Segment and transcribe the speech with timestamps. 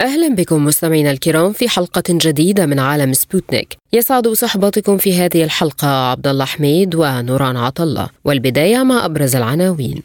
[0.00, 3.76] أهلا بكم مستمعينا الكرام في حلقة جديدة من عالم سبوتنيك.
[3.92, 8.08] يسعد صحبتكم في هذه الحلقة عبد الله حميد ونوران عطلة.
[8.24, 10.02] والبداية مع أبرز العناوين.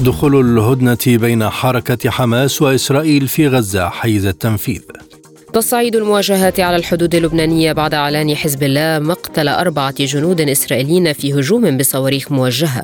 [0.00, 4.82] دخول الهدنة بين حركة حماس وإسرائيل في غزة حيز التنفيذ.
[5.54, 11.76] تصعيد المواجهات على الحدود اللبنانية بعد إعلان حزب الله مقتل أربعة جنود إسرائيليين في هجوم
[11.76, 12.82] بصواريخ موجهة.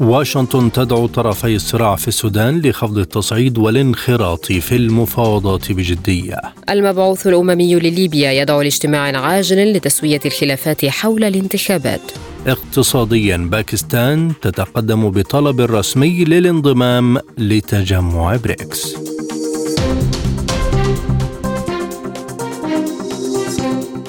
[0.00, 6.36] واشنطن تدعو طرفي الصراع في السودان لخفض التصعيد والانخراط في المفاوضات بجدية.
[6.70, 12.12] المبعوث الأممي لليبيا يدعو لاجتماع عاجل لتسوية الخلافات حول الانتخابات.
[12.46, 18.96] اقتصاديا باكستان تتقدم بطلب رسمي للانضمام لتجمع بريكس.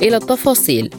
[0.01, 0.89] إلى التفاصيل.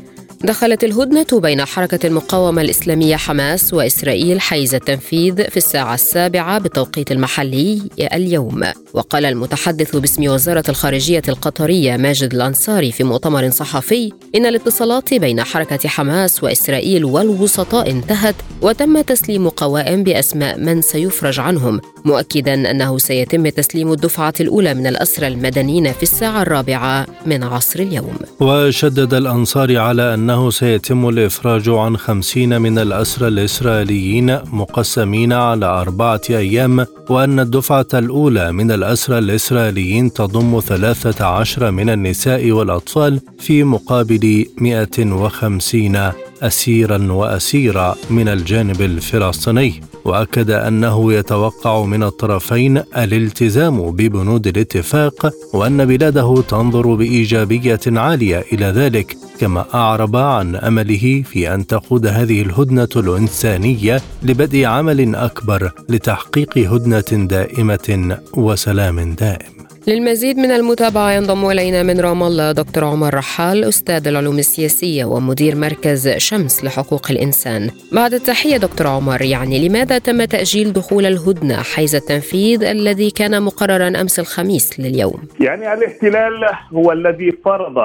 [0.45, 7.83] دخلت الهدنة بين حركة المقاومة الإسلامية حماس وإسرائيل حيز التنفيذ في الساعة السابعة بالتوقيت المحلي
[7.99, 8.65] اليوم.
[8.95, 15.89] وقال المتحدث باسم وزارة الخارجية القطرية ماجد الأنصاري في مؤتمر صحفي إن الاتصالات بين حركة
[15.89, 23.93] حماس وإسرائيل والوسطاء انتهت وتم تسليم قوائم بأسماء من سيفرج عنهم مؤكدا أنه سيتم تسليم
[23.93, 28.17] الدفعة الأولى من الأسرى المدنيين في الساعة الرابعة من عصر اليوم.
[28.41, 36.21] وشدد الأنصاري على أن أنه سيتم الإفراج عن خمسين من الأسرى الإسرائيليين مقسمين على أربعة
[36.31, 44.47] أيام وأن الدفعة الأولى من الأسرى الإسرائيليين تضم ثلاثة عشر من النساء والأطفال في مقابل
[44.59, 46.13] 150
[46.43, 49.92] أسيرا وأسيرة من الجانب الفلسطيني.
[50.05, 59.17] وأكد أنه يتوقع من الطرفين الالتزام ببنود الاتفاق وأن بلاده تنظر بإيجابية عالية إلى ذلك
[59.39, 67.27] كما أعرب عن أمله في أن تقود هذه الهدنة الإنسانية لبدء عمل أكبر لتحقيق هدنة
[67.27, 69.62] دائمة وسلام دائم.
[69.87, 75.57] للمزيد من المتابعة ينضم إلينا من رام الله دكتور عمر رحال أستاذ العلوم السياسية ومدير
[75.57, 77.71] مركز شمس لحقوق الإنسان.
[77.93, 83.89] بعد التحية دكتور عمر يعني لماذا تم تأجيل دخول الهدنة حيز التنفيذ الذي كان مقررا
[83.89, 86.33] أمس الخميس لليوم؟ يعني الاحتلال
[86.75, 87.79] هو الذي فرض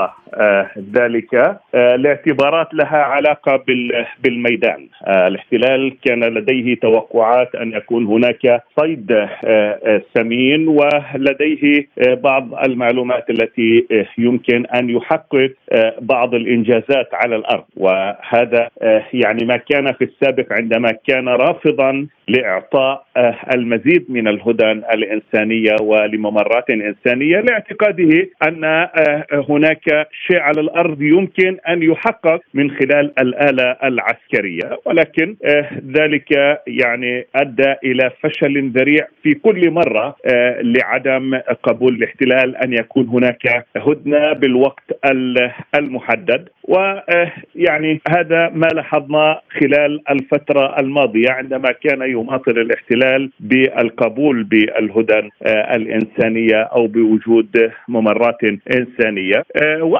[0.93, 1.35] ذلك.
[1.75, 3.63] آه لاعتبارات لها علاقة
[4.23, 4.87] بالميدان.
[5.07, 12.53] آه الاحتلال كان لديه توقعات أن يكون هناك صيد آه، آه، سمين ولديه آه، بعض
[12.65, 17.63] المعلومات التي آه، يمكن أن يحقق آه، بعض الإنجازات على الأرض.
[17.77, 18.69] وهذا
[19.13, 23.05] يعني ما كان في السابق عندما كان رافضا لإعطاء
[23.53, 28.87] المزيد من الهدن الإنسانية ولممرات إنسانية لاعتقاده أن
[29.49, 34.79] هناك شيء على الأرض يمكن أن يحقق من خلال الآلة العسكرية.
[34.85, 35.35] ولكن
[35.97, 40.15] ذلك يعني أدى إلى فشل ذريع في كل مرة
[40.61, 44.83] لعدم قبول الاحتلال أن يكون هناك هدنة بالوقت
[45.75, 46.49] المحدد.
[46.63, 56.87] ويعني هذا ما لاحظنا خلال الفترة الماضية عندما كان يماطل الاحتلال بالقبول بالهدن الإنسانية أو
[56.87, 58.37] بوجود ممرات
[58.75, 59.43] إنسانية.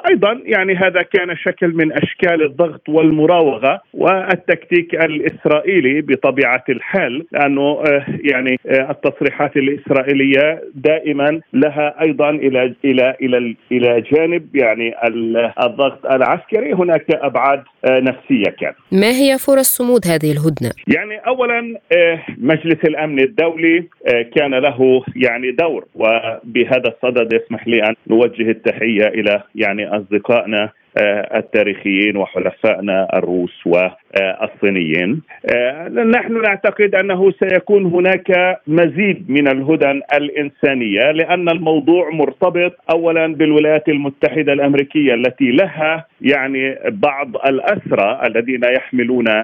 [0.08, 7.84] وأيضا يعني هذا كان شكل من أشكال الضغط والمراوغة والتكتيك الإسرائيلي بطبيعة الحال لأنه
[8.24, 14.94] يعني التصريحات الإسرائيلية دائما لها أيضا إلى إلى إلى إلى جانب يعني
[15.64, 18.74] الضغط العسكري هناك أبعاد آه، نفسية كان.
[18.92, 25.04] ما هي فرص صمود هذه الهدنة؟ يعني اولا آه، مجلس الأمن الدولي آه، كان له
[25.16, 30.72] يعني دور وبهذا الصدد يسمح لي أن نوجه التحية إلى يعني as the Klatna
[31.36, 35.22] التاريخيين وحلفائنا الروس والصينيين.
[35.56, 43.90] آه، نحن نعتقد أنه سيكون هناك مزيد من الهدن الإنسانية لأن الموضوع مرتبط اولا بالولايات
[43.90, 49.44] المتحدة الأمريكية التي لها يعني بعض الأسرى الذين يحملون آه،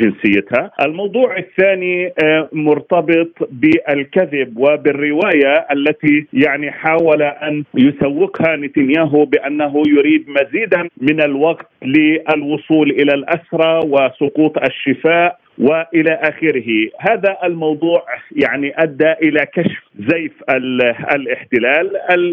[0.00, 10.26] جنسيتها، الموضوع الثاني آه، مرتبط بالكذب وبالرواية التي يعني حاول أن يسوقها نتنياهو بأنه يريد
[10.28, 16.88] مزيدا من الوقت للوصول إلى الأسرى وسقوط الشفاء وإلى آخره.
[17.00, 20.32] هذا الموضوع يعني أدى إلى كشف زيف
[21.14, 21.90] الاحتلال.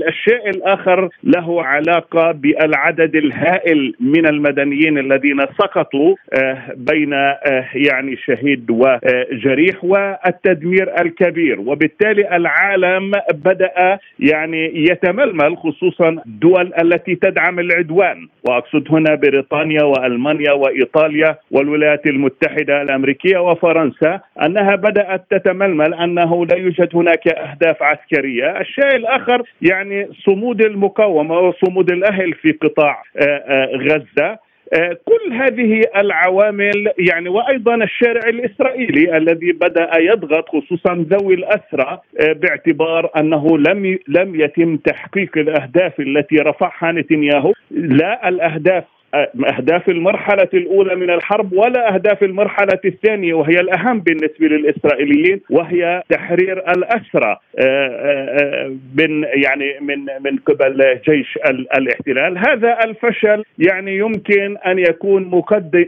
[0.08, 8.72] الشيء الآخر له علاقة بالعدد الهائل من المدنيين الذين سقطوا آه، بين آه، يعني شهيد
[8.72, 11.60] وجريح والتدمير الكبير.
[11.60, 18.28] وبالتالي العالم بدأ يعني يتململ خصوصا الدول التي تدعم العدوان.
[18.44, 23.06] وأقصد هنا بريطانيا وألمانيا وإيطاليا والولايات المتحدة الأمريكية.
[23.39, 31.39] وفرنسا أنها بدأت تتململ أنه لا يوجد هناك أهداف عسكرية، الشيء الآخر يعني صمود المقاومة
[31.39, 34.48] وصمود الأهل في قطاع آه، آه، غزة.
[34.74, 43.10] آه، كل هذه العوامل يعني وأيضا الشارع الإسرائيلي الذي بدأ يضغط خصوصا ذوي الأسرى باعتبار
[43.18, 47.53] أنه لم لم يتم تحقيق الأهداف التي رفعها نتنياهو.
[47.71, 48.83] لا الأهداف
[49.15, 56.57] أهداف المرحلة الأولى من الحرب ولا أهداف المرحلة الثانية وهي الأهم بالنسبة للإسرائيليين وهي تحرير
[56.57, 61.39] الأسرى آه، آه، آه، من يعني من من قبل جيش
[61.77, 62.38] الاحتلال.
[62.38, 65.44] هذا الفشل يعني يمكن أن يكون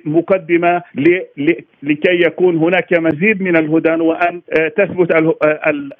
[0.05, 0.81] مقدمة
[1.83, 4.41] لكي يكون هناك مزيد من الهدن وأن
[4.77, 5.11] تثبت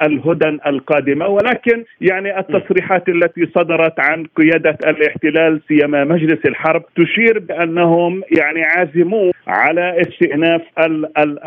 [0.02, 1.28] الهدن القادمة.
[1.28, 9.32] ولكن يعني التصريحات التي صدرت عن قيادة الاحتلال سيما مجلس الحرب تشير بأنهم يعني عازمون
[9.48, 10.62] على استئناف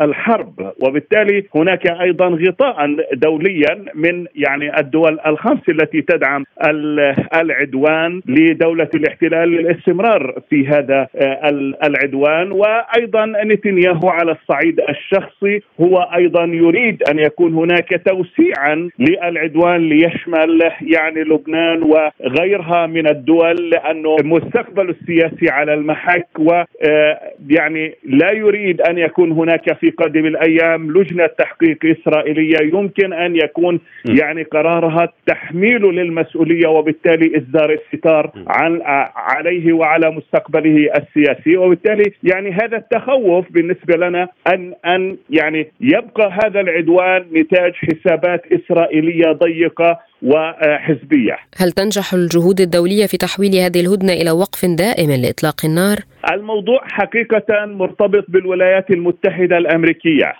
[0.01, 0.71] الحرب.
[0.83, 6.45] وبالتالي هناك أيضا غطاء دوليا من يعني الدول الخمس التي تدعم
[7.35, 11.49] العدوان لدولة الاحتلال للاستمرار في هذا آه،
[11.83, 12.51] العدوان.
[12.51, 21.23] وأيضا نتنياهو على الصعيد الشخصي هو أيضا يريد أن يكون هناك توسيعا للعدوان ليشمل يعني
[21.23, 29.31] لبنان وغيرها من الدول لأنه المستقبل السياسي على المحك ويعني آه، لا يريد أن يكون
[29.31, 32.57] هناك في قادم الأيام لجنة تحقيق إسرائيلية.
[32.73, 38.81] يمكن أن يكون يعني قرارها تحميله للمسؤولية وبالتالي إصدار الستار عن
[39.15, 41.57] عليه وعلى مستقبله السياسي.
[41.57, 49.31] وبالتالي يعني هذا التخوف بالنسبة لنا أن أن يعني يبقى هذا العدوان نتاج حسابات إسرائيلية
[49.31, 49.99] ضيقة.
[50.23, 51.37] وحزبية.
[51.57, 55.97] هل تنجح الجهود الدولية في تحويل هذه الهدنة إلى وقف دائم لإطلاق النار؟
[56.31, 60.33] الموضوع حقيقة مرتبط بالولايات المتحدة الأمريكية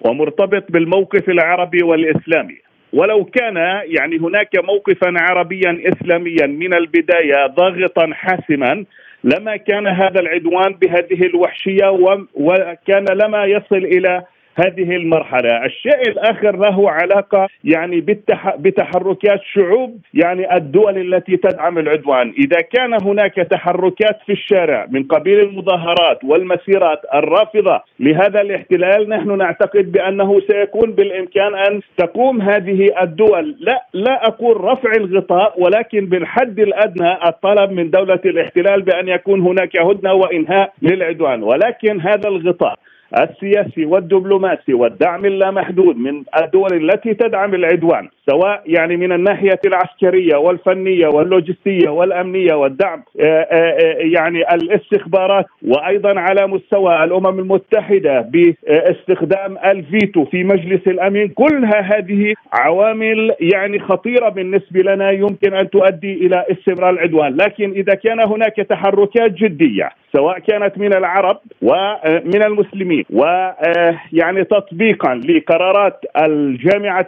[0.00, 2.58] ومرتبط بالموقف العربي والإسلامي.
[2.92, 8.84] ولو كان يعني هناك موقفا عربيا اسلاميا من البداية ضاغطا حاسما
[9.24, 11.88] لما كان هذا العدوان بهذه الوحشية
[12.34, 14.22] وكان لما يصل إلى
[14.54, 15.64] هذه المرحلة.
[15.64, 18.56] الشيء الآخر له علاقة يعني بالتح...
[18.56, 22.34] بتحركات شعوب يعني الدول التي تدعم العدوان.
[22.38, 29.92] إذا كان هناك تحركات في الشارع من قبيل المظاهرات والمسيرات الرافضة لهذا الاحتلال نحن نعتقد
[29.92, 33.56] بأنه سيكون بالإمكان أن تقوم هذه الدول.
[33.60, 39.76] لا لا أقول رفع الغطاء ولكن بالحد الأدنى الطلب من دولة الاحتلال بأن يكون هناك
[39.76, 41.42] هدنة وإنهاء للعدوان.
[41.42, 42.78] ولكن هذا الغطاء
[43.18, 48.08] السياسي والدبلوماسي والدعم اللامحدود من الدول التي تدعم العدوان.
[48.30, 56.20] سواء يعني من الناحية العسكرية والفنية واللوجستية والأمنية والدعم آه، آه، آه، يعني الاستخبارات وأيضا
[56.20, 64.80] على مستوى الأمم المتحدة باستخدام الفيتو في مجلس الأمن كلها هذه عوامل يعني خطيرة بالنسبة
[64.80, 67.36] لنا يمكن أن تؤدي إلى استمرار العدوان.
[67.36, 76.00] لكن إذا كان هناك تحركات جدية سواء كانت من العرب ومن المسلمين ويعني تطبيقا لقرارات
[76.22, 77.06] الجامعة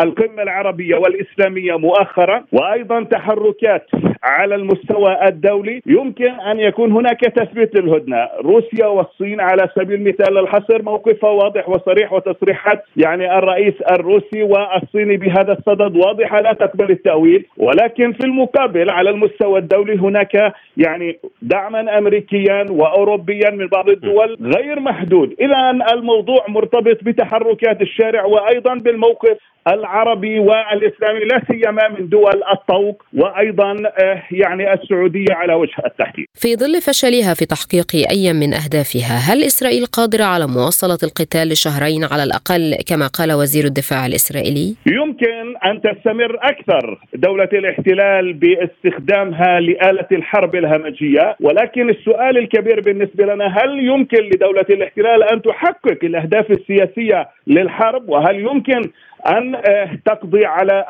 [0.00, 3.86] القمة العربية والإسلامية مؤخرا وأيضا تحركات
[4.24, 8.28] على المستوى الدولي يمكن أن يكون هناك تثبيت للهدنة.
[8.40, 15.52] روسيا والصين على سبيل المثال الحصر موقفها واضح وصريح وتصريحات يعني الرئيس الروسي والصيني بهذا
[15.52, 17.46] الصدد واضحة لا تقبل التأويل.
[17.56, 24.80] ولكن في المقابل على المستوى الدولي هناك يعني دعما أمريكيا وأوروبيا من بعض الدول غير
[24.80, 25.34] محدود.
[25.40, 29.38] إذا الموضوع مرتبط بتحركات الشارع وأيضا بالموقف
[29.68, 36.26] العربي والإسلامي لا سيما من دول الطوق وأيضا آه، يعني السعودية على وجه التحديد.
[36.34, 42.04] في ظل فشلها في تحقيق أي من أهدافها، هل إسرائيل قادرة على مواصلة القتال لشهرين
[42.04, 50.08] على الأقل كما قال وزير الدفاع الإسرائيلي؟ يمكن أن تستمر أكثر دولة الاحتلال باستخدامها لآلة
[50.12, 57.28] الحرب الهمجية، ولكن السؤال الكبير بالنسبة لنا هل يمكن لدولة الاحتلال أن تحقق الأهداف السياسية
[57.46, 58.90] للحرب وهل يمكن
[59.26, 59.56] أن
[60.04, 60.84] تقضي على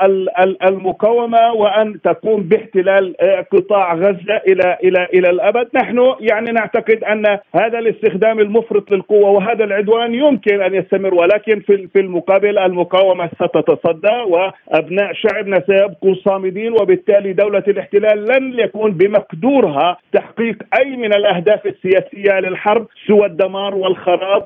[0.65, 3.12] المقاومة وأن تقوم باحتلال
[3.53, 5.69] قطاع غزة إلى إلى إلى الأبد.
[5.75, 11.89] نحن يعني نعتقد أن هذا الاستخدام المفرط للقوة وهذا العدوان يمكن أن يستمر ولكن في
[11.93, 20.57] في المقابل المقاومة ستتصدى وأبناء شعبنا سيبقوا صامدين وبالتالي دولة الاحتلال لن يكون بمقدورها تحقيق
[20.81, 24.45] أي من الأهداف السياسية للحرب سوى الدمار والخراب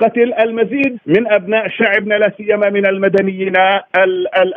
[0.00, 3.52] وقتل المزيد من أبناء شعبنا لا سيما من المدنيين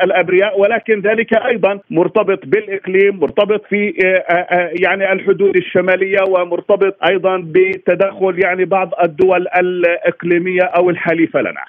[0.04, 0.60] الأبرياء.
[0.60, 3.94] ولكن ذلك أيضا مرتبط بالإقليم مرتبط في
[4.84, 11.64] يعني الحدود الشمالية ومرتبط أيضا بتدخل يعني بعض الدول الإقليمية أو الحليفة لنا.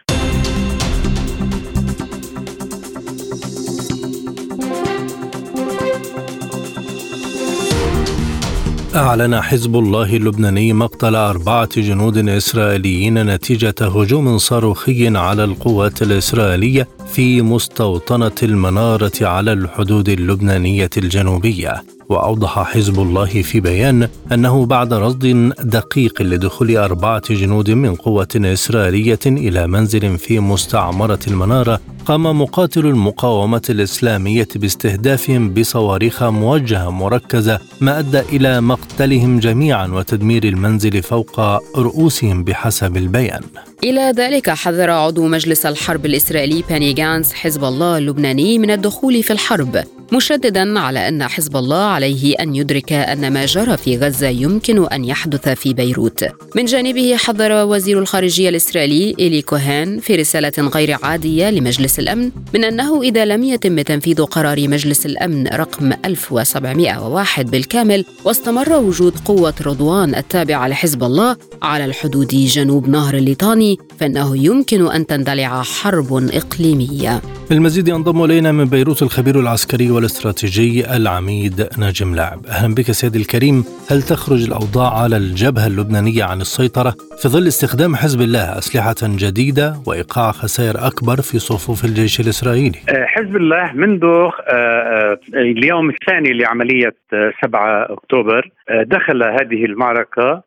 [8.95, 17.43] أعلن حزب الله اللبناني مقتل أربعة جنود إسرائيليين نتيجة هجوم صاروخي على القوات الإسرائيلية في
[17.43, 21.83] مستوطنة المنارة على الحدود اللبنانية الجنوبية.
[22.11, 29.19] وأوضح حزب الله في بيان أنه بعد رصد دقيق لدخول أربعة جنود من قوة إسرائيلية
[29.27, 38.21] إلى منزل في مستعمرة المنارة قام مقاتل المقاومة الإسلامية باستهدافهم بصواريخ موجهة مركزة ما أدى
[38.21, 41.41] إلى مقتلهم جميعا وتدمير المنزل فوق
[41.77, 43.43] رؤوسهم بحسب البيان.
[43.85, 49.33] إلى ذلك حذر عضو مجلس الحرب الإسرائيلي باني جانس حزب الله اللبناني من الدخول في
[49.33, 49.85] الحرب.
[50.13, 55.05] مشددا على أن حزب الله عليه أن يدرك أن ما جرى في غزة يمكن أن
[55.05, 56.25] يحدث في بيروت.
[56.57, 62.65] من جانبه حذر وزير الخارجية الإسرائيلي إلي كوهان في رسالة غير عادية لمجلس الأمن من
[62.65, 70.15] أنه إذا لم يتم تنفيذ قرار مجلس الأمن رقم 1701 بالكامل واستمر وجود قوة رضوان
[70.15, 77.21] التابعة لحزب الله على الحدود جنوب نهر الليطاني فإنه يمكن أن تندلع حرب إقليمية.
[77.51, 82.41] المزيد ينضم إلينا من بيروت الخبير العسكري والاستراتيجي العميد ناجم لاعب.
[82.47, 83.65] أهلا بك سيدي الكريم.
[83.91, 86.91] هل تخرج الأوضاع على الجبهة اللبنانية عن السيطرة؟
[87.23, 92.79] في ظل استخدام حزب الله أسلحة جديدة وإيقاع خسائر أكبر في صفوف الجيش الإسرائيلي.
[92.89, 96.95] آه، حزب الله منذ آه، آه، اليوم الثاني لعملية
[97.43, 100.43] 7 أكتوبر دخل هذه المعركة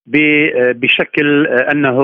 [0.81, 1.99] بشكل أنه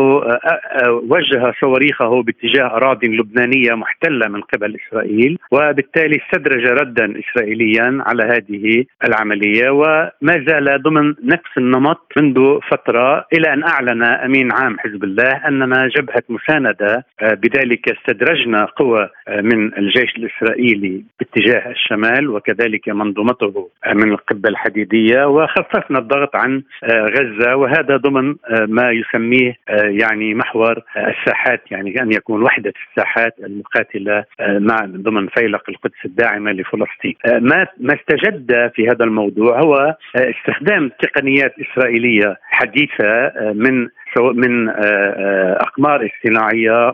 [1.14, 7.06] وجه صواريخه باتجاه أراضي لبنانية محتلة من قبل إسرائيل وبالتالي استدرج ردا
[7.40, 14.52] إسرائيليا على هذه العملية وما زال ضمن نفس النمط منذ فترة إلى أن أعلن أمين
[14.52, 17.06] عام حزب الله أننا جبهة مساندة.
[17.22, 24.50] آه، بذلك استدرجنا قوى آه، من الجيش الإسرائيلي باتجاه الشمال وكذلك منظومته آه، من القبة
[24.50, 27.56] الحديدية وخففنا الضغط عن غزة.
[27.56, 28.36] وهذا ضمن
[28.68, 36.06] ما يسميه يعني محور الساحات يعني أن يكون وحدة الساحات المقاتلة مع ضمن فيلق القدس
[36.06, 37.16] الداعمة لفلسطين.
[37.38, 44.70] ما ما استجد في هذا الموضوع هو استخدام تقنيات إسرائيلية حديثة من من
[45.60, 46.94] أقمار اصطناعية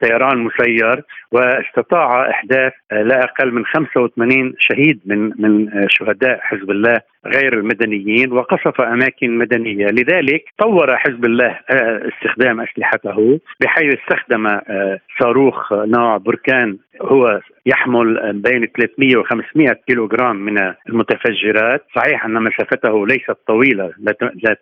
[0.00, 7.54] طيران مسير واستطاع إحداث لا أقل من 85 شهيد من من شهداء حزب الله غير
[7.54, 15.72] المدنيين وقصف أماكن مدنية، لذلك طور حزب الله آه، استخدام أسلحته بحيث استخدم آه، صاروخ
[15.72, 21.84] نوع بركان هو يحمل بين 300 و 500 كيلو جرام من المتفجرات.
[21.96, 23.92] صحيح أن مسافته ليست طويلة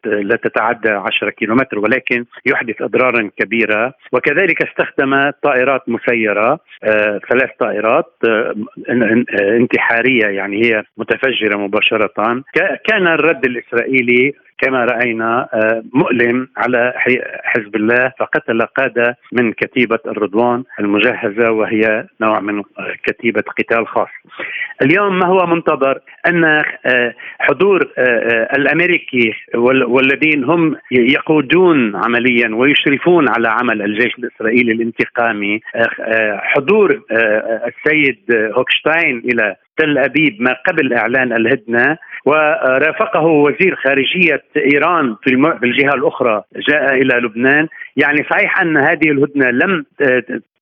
[0.05, 3.95] لا تتعدى 10 كيلومتر ولكن يحدث أضرارا كبيرة.
[4.13, 8.55] وكذلك استخدم طائرات مسيرة آه، ثلاث طائرات آه،
[9.61, 12.43] انتحارية يعني هي متفجرة مباشرة.
[12.85, 16.93] كان الرد الإسرائيلي كما رأينا آه، مؤلم على
[17.45, 22.63] حزب الله فقتل قاده من كتيبة الرضوان المجهزة وهي نوع من
[23.05, 24.09] كتيبة قتال خاص.
[24.83, 29.33] اليوم ما هو منتظر أن آه، حضور آه، الأمريكي
[29.89, 35.61] والذين هم يقودون عمليا ويشرفون على عمل الجيش الإسرائيلي الانتقامي
[36.37, 37.03] حضور
[37.67, 38.19] السيد
[38.57, 46.43] هوكشتاين إلى تل ابيب ما قبل إعلان الهدنة ورافقه وزير خارجية إيران في الجهة الأخرى
[46.69, 47.69] جاء إلى لبنان.
[47.97, 49.85] يعني صحيح أن هذه الهدنة لم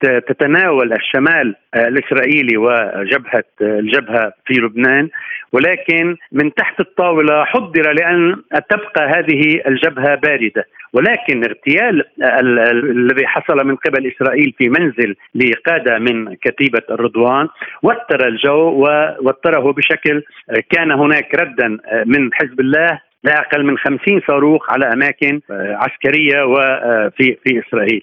[0.00, 5.08] تتناول الشمال الإسرائيلي وجبهة الجبهة في لبنان.
[5.52, 8.36] ولكن من تحت الطاولة حضر لأن
[8.70, 10.64] تبقى هذه الجبهة باردة.
[10.92, 12.04] ولكن اغتيال
[12.82, 17.48] الذي حصل من قبل إسرائيل في منزل لقادة من كتيبة الرضوان
[17.82, 20.22] وتر الجو ووتره بشكل
[20.70, 27.36] كان هناك ردا من حزب الله لا أقل من 50 صاروخ على أماكن عسكرية وفي
[27.44, 28.02] في إسرائيل.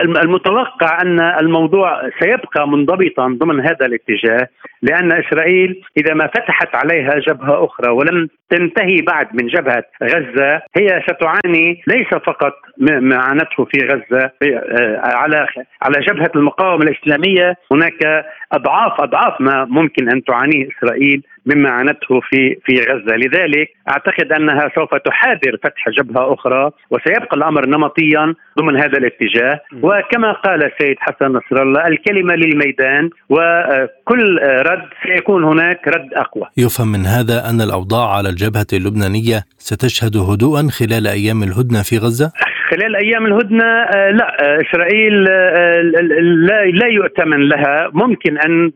[0.00, 4.48] المتوقع أن الموضوع سيبقى منضبطا ضمن هذا الاتجاه
[4.82, 11.02] لأن إسرائيل إذا ما فتحت عليها جبهة أخرى ولم تنتهي بعد من جبهة غزة هي
[11.08, 15.46] ستعاني ليس فقط ما عانته في غزة آه، على
[15.82, 22.56] على جبهة المقاومة الإسلامية هناك اضعاف أضعاف ما ممكن أن تعانيه إسرائيل مما عانته في
[22.64, 28.98] في غزة، لذلك أعتقد أنها سوف تحاذر فتح جبهة أخرى وسيبقى الأمر نمطيا ضمن هذا
[28.98, 36.44] الاتجاه، وكما قال السيد حسن نصر الله الكلمة للميدان وكل رد سيكون هناك رد أقوى.
[36.56, 42.32] يفهم من هذا أن الأوضاع على الجبهة اللبنانية ستشهد هدوءا خلال أيام الهدنة في غزة؟
[42.72, 45.80] خلال أيام الهدنة آه، لا آه، إسرائيل آه،
[46.22, 47.90] لا لا يؤتمن لها.
[47.92, 48.72] ممكن أن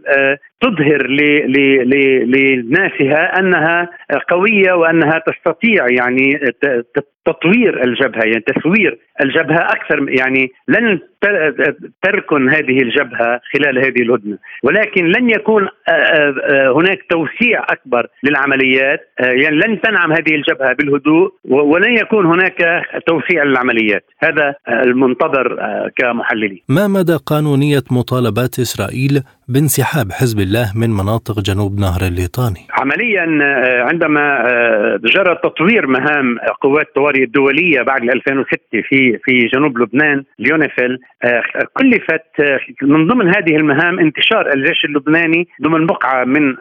[0.60, 1.06] تظهر
[2.26, 3.88] لناسها أنها
[4.30, 6.40] قوية وأنها تستطيع يعني
[7.26, 11.00] تطوير الجبهة يعني تسوير الجبهة أكثر يعني لن
[12.02, 14.38] تركن هذه الجبهة خلال هذه الهدنة.
[14.62, 15.68] ولكن لن يكون
[16.50, 23.85] هناك توسيع أكبر للعمليات يعني لن تنعم هذه الجبهة بالهدوء ولن يكون هناك توسيع للعمليات
[24.18, 25.46] هذا المنتظر
[25.96, 26.62] كمحللين.
[26.68, 33.26] ما مدى قانونية مطالبات إسرائيل بانسحاب حزب الله من مناطق جنوب نهر الليطاني عمليا
[33.88, 34.24] عندما
[35.14, 40.98] جرى تطوير مهام قوات الطوارئ الدولية بعد 2006 في في جنوب لبنان اليونيفيل
[41.72, 42.30] كلفت
[42.82, 46.54] من ضمن هذه المهام انتشار الجيش اللبناني ضمن بقعة من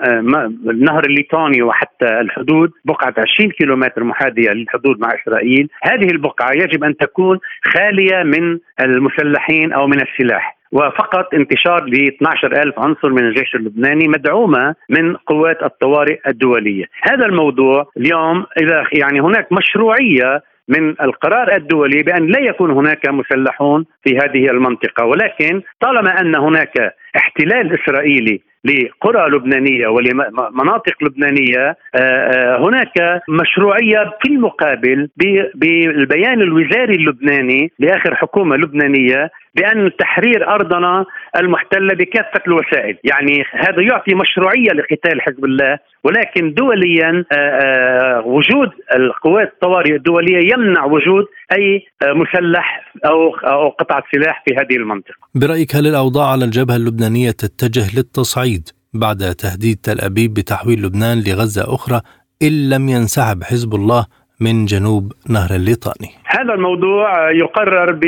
[0.69, 5.69] النهر الليطاني وحتى الحدود بقعة 20 كيلومتر محاذية للحدود مع إسرائيل.
[5.83, 7.39] هذه البقعة يجب أن تكون
[7.73, 10.55] خالية من المسلحين أو من السلاح.
[10.75, 16.85] وفقط انتشار ل 12 ألف عنصر من الجيش اللبناني مدعومة من قوات الطوارئ الدولية.
[17.01, 23.85] هذا الموضوع اليوم إذا يعني هناك مشروعية من القرار الدولي بأن لا يكون هناك مسلحون
[24.03, 25.05] في هذه المنطقة.
[25.05, 34.29] ولكن طالما أن هناك احتلال إسرائيلي لقرى لبنانية ولمناطق لبنانية آه، آه، هناك مشروعية في
[34.29, 35.09] المقابل
[35.55, 41.05] بالبيان الوزاري اللبناني لآخر حكومة لبنانية بأن تحرير أرضنا
[41.39, 42.97] المحتلة بكافة الوسائل.
[43.03, 50.85] يعني هذا يعطي مشروعية لقتال حزب الله ولكن دوليا آه، وجود القوات الطوارئ الدولية يمنع
[50.85, 55.15] وجود أي مسلح أو أو قطعة سلاح في هذه المنطقة.
[55.35, 61.75] برأيك هل الأوضاع على الجبهة اللبنانية تتجه للتصعيد بعد تهديد تل أبيب بتحويل لبنان لغزة
[61.75, 62.01] أخرى
[62.43, 64.05] إن لم ينسحب حزب الله
[64.39, 67.99] من جنوب نهر الليطاني؟ هذا الموضوع يقرر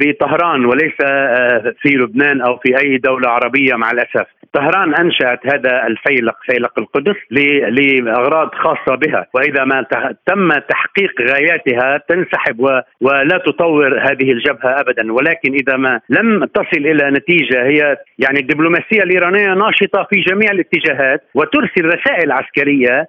[0.00, 4.26] بطهران وليس آه، في لبنان أو في أي دولة عربية مع الأسف.
[4.52, 7.16] طهران أنشأت هذا الفيلق فيلق القدس
[7.70, 9.26] لأغراض خاصة بها.
[9.34, 9.86] وإذا ما
[10.26, 12.60] تم تحقيق غاياتها تنسحب
[13.00, 15.12] ولا تطور هذه الجبهة ابدا.
[15.12, 21.22] ولكن إذا ما لم تصل إلى نتيجة هي يعني الدبلوماسية الإيرانية ناشطة في جميع الاتجاهات
[21.34, 23.06] وترسل رسائل عسكرية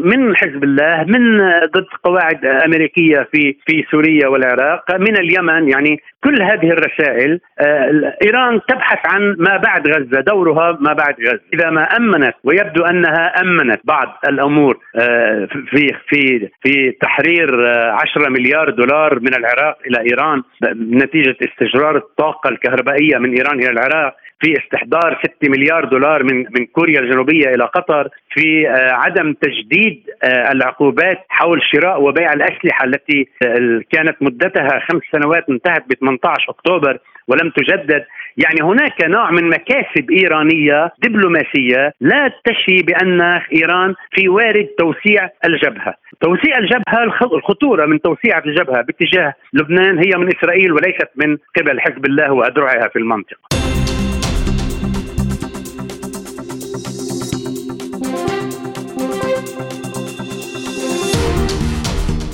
[0.00, 1.38] من حزب الله من
[1.74, 8.60] ضد قواعد أمريكية في في سوريا والعراق من اليمن يعني كل هذه الرسائل آه، إيران
[8.68, 11.40] تبحث عن ما بعد غزة دورها ما بعد غزة.
[11.54, 18.28] إذا ما أمنت ويبدو أنها أمنت بعض الأمور آه، في في في تحرير 10 آه،
[18.28, 20.42] مليار دولار من العراق إلى إيران
[21.02, 26.66] نتيجة استجرار الطاقة الكهربائية من إيران إلى العراق في استحضار 6 مليار دولار من من
[26.66, 28.08] كوريا الجنوبية إلى قطر.
[28.34, 35.02] في آه، عدم تجديد آه، العقوبات حول شراء وبيع الأسلحة التي آه، كانت مدتها خمس
[35.12, 38.04] سنوات انتهت ب 18 أكتوبر ولم تجدد.
[38.36, 43.20] يعني هناك نوع من مكاسب إيرانية دبلوماسية لا تشي بأن
[43.56, 45.94] إيران في وارد توسيع الجبهة.
[46.20, 47.04] توسيع الجبهة
[47.36, 51.80] الخطورة من توسيع الجبهة باتجاه لبنان هي من إسرائيل وليست من قبل.
[51.80, 53.71] حزب الله واذرعها في المنطقة.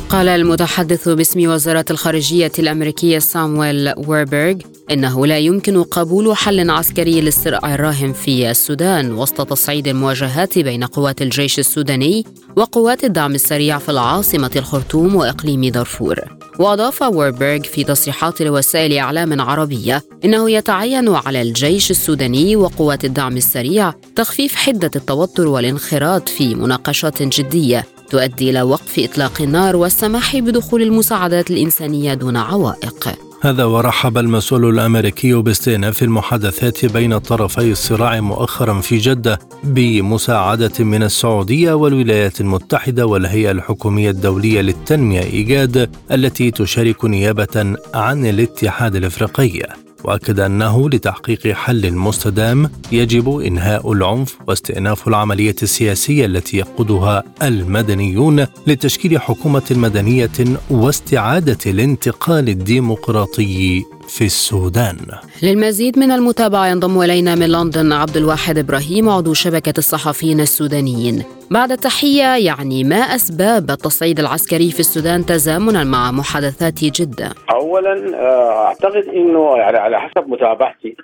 [0.09, 4.55] قال المتحدث باسم وزارة الخارجية الأمريكية سامويل ويربرغ
[4.91, 11.23] إنه لا يمكن قبول حل عسكري للصراع الراهن في السودان وسط تصعيد المواجهات بين قوات
[11.23, 12.25] الجيش السوداني
[12.57, 16.21] وقوات الدعم السريع في العاصمة الخرطوم وإقليم دارفور.
[16.59, 23.95] وأضاف ووربرغ في تصريحات لوسائل إعلام عربية إنه يتعين على الجيش السوداني وقوات الدعم السريع
[24.17, 31.51] تخفيف حدة التوتر والانخراط في مناقشات جدية تؤدي إلى وقف إطلاق النار والسماح بدخول المساعدات
[31.51, 33.09] الإنسانية دون عوائق.
[33.43, 41.73] هذا ورحب المسؤول الأمريكي باستئناف المحادثات بين طرفي الصراع مؤخرا في جدة بمساعدة من السعودية
[41.73, 49.88] والولايات المتحدة والهيئة الحكومية الدولية للتنمية إيجاد التي تشارك نيابة عن الاتحاد الإفريقي.
[50.05, 59.21] وأكد أنه لتحقيق حل مستدام يجب إنهاء العنف واستئناف العملية السياسية التي يقودها المدنيون لتشكيل
[59.21, 60.31] حكومة مدنية
[60.71, 64.97] واستعادة الانتقال الديمقراطي في السودان.
[65.43, 71.25] للمزيد من المتابعة ينضم إلينا من لندن عبد الواحد إبراهيم عضو شبكة الصحفيين السودانيين.
[71.51, 78.67] بعد التحية يعني ما أسباب التصعيد العسكري في السودان تزامنا مع محادثات جدة؟ اولا آه،
[78.67, 80.97] أعتقد إنه يعني على حسب متابعتي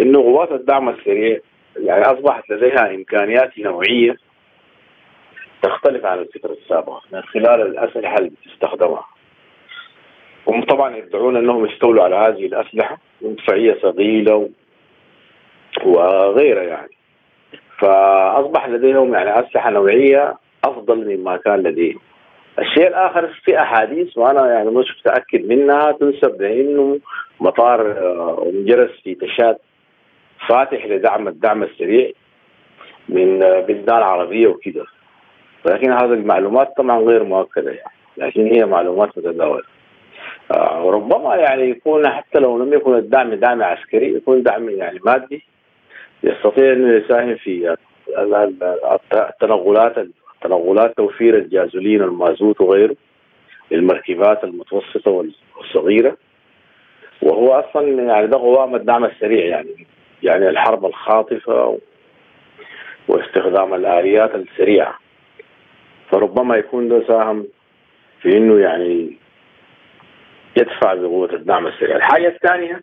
[0.00, 1.38] إنه قوات الدعم السريع
[1.76, 4.16] يعني أصبحت لديها إمكانيات نوعية
[5.62, 9.15] تختلف عن الفترة السابقة من خلال الأسلحة اللي بتستخدمها.
[10.48, 14.48] هم طبعا يدعون أنهم استولوا على هذه الأسلحة مدفعيه ثقيله
[15.84, 16.96] وغيرها يعني.
[17.78, 22.00] فأصبح لديهم يعني أسلحة نوعية أفضل مما كان لديهم.
[22.58, 26.98] الشيء الآخر في أحاديث وأنا يعني مش متاكد منها تنسب لأنه
[27.40, 29.56] مطار آه، ام جرس في تشاد
[30.48, 32.10] فاتح لدعم الدعم السريع
[33.08, 34.84] من آه، بلدان عربية وكذا
[35.66, 39.75] لكن هذه المعلومات طبعا غير مؤكدة يعني لكن هي معلومات متداولة آه،
[40.54, 45.42] وربما يعني يكون حتى لو لم يكن الدعم دعم عسكري يكون دعم يعني مادي
[46.22, 47.76] يستطيع انه يساهم في
[49.12, 49.94] التنقلات
[50.42, 52.96] تنقلات توفير الجازولين والمازوت وغيره
[53.70, 55.24] للمركبات المتوسطة
[55.56, 56.16] والصغيرة.
[57.22, 59.86] وهو أصلا يعني ده قوام الدعم السريع يعني
[60.22, 61.78] يعني الحرب الخاطفة
[63.08, 64.98] واستخدام الآليات السريعة.
[66.10, 67.46] فربما يكون ده ساهم
[68.22, 69.16] في إنه يعني
[70.56, 72.80] يدفع بقوه الدعم السريع، الحاجة الثانية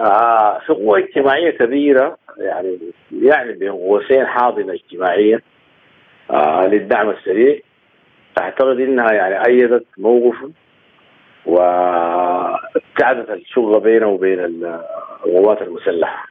[0.00, 2.78] آه في قوه اجتماعية كبيرة يعني
[3.12, 5.42] يعني بين قوسين حاضنة اجتماعية
[6.30, 7.58] آه للدعم السريع
[8.40, 10.50] اعتقد إنها يعني أيدت موقفه
[11.46, 14.40] وابتعدت الشغل بينه وبين
[15.24, 16.26] القوات المسلحة.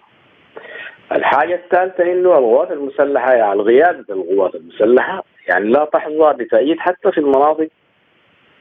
[1.12, 7.18] الحاجة الثالثة إنه القوات المسلحة يعني قياده القوات المسلحة يعني لا تحظى بتأييد حتى في
[7.18, 7.68] المناطق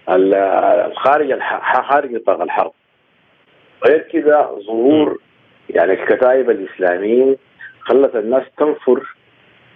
[0.08, 1.38] الخارج
[1.88, 2.72] خارج نطاق الحرب.
[3.88, 5.18] غير كذا ظهور
[5.70, 7.36] يعني الكتائب الإسلاميين
[7.80, 9.14] خلت الناس تنفر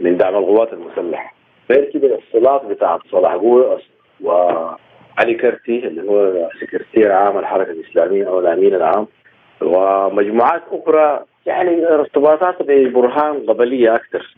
[0.01, 1.35] من دعم القوات المسلحة.
[1.71, 3.81] غير كده الصلاه بتاعت صلاح قوه
[4.21, 9.07] وعلي كرتي اللي هو سكرتير عام الحركة الإسلامية أو الأمين العام
[9.62, 14.35] ومجموعات أخرى يعني ارتباطات ببرهان قبلية أكثر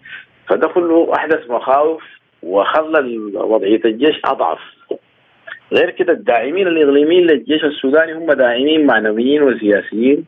[0.49, 2.03] فده كله أحدث مخاوف
[2.43, 4.59] وخلى وضعية الجيش أضعف
[5.73, 10.25] غير كده الداعمين الإقليميين للجيش السوداني هم داعمين معنويين وسياسيين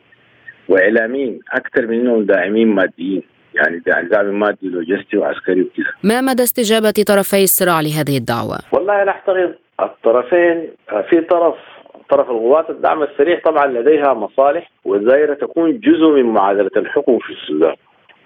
[0.69, 3.23] وإعلاميين أكثر من إنهم داعمين ماديين
[3.55, 9.11] يعني دعم مادي لوجستي وعسكري وكذا ما مدى استجابة طرفي الصراع لهذه الدعوة؟ والله أنا
[9.11, 10.69] أعتقد الطرفين
[11.09, 11.55] في طرف
[12.09, 17.75] طرف القوات الدعم السريع طبعا لديها مصالح والدائرة تكون جزء من معادلة الحكم في السودان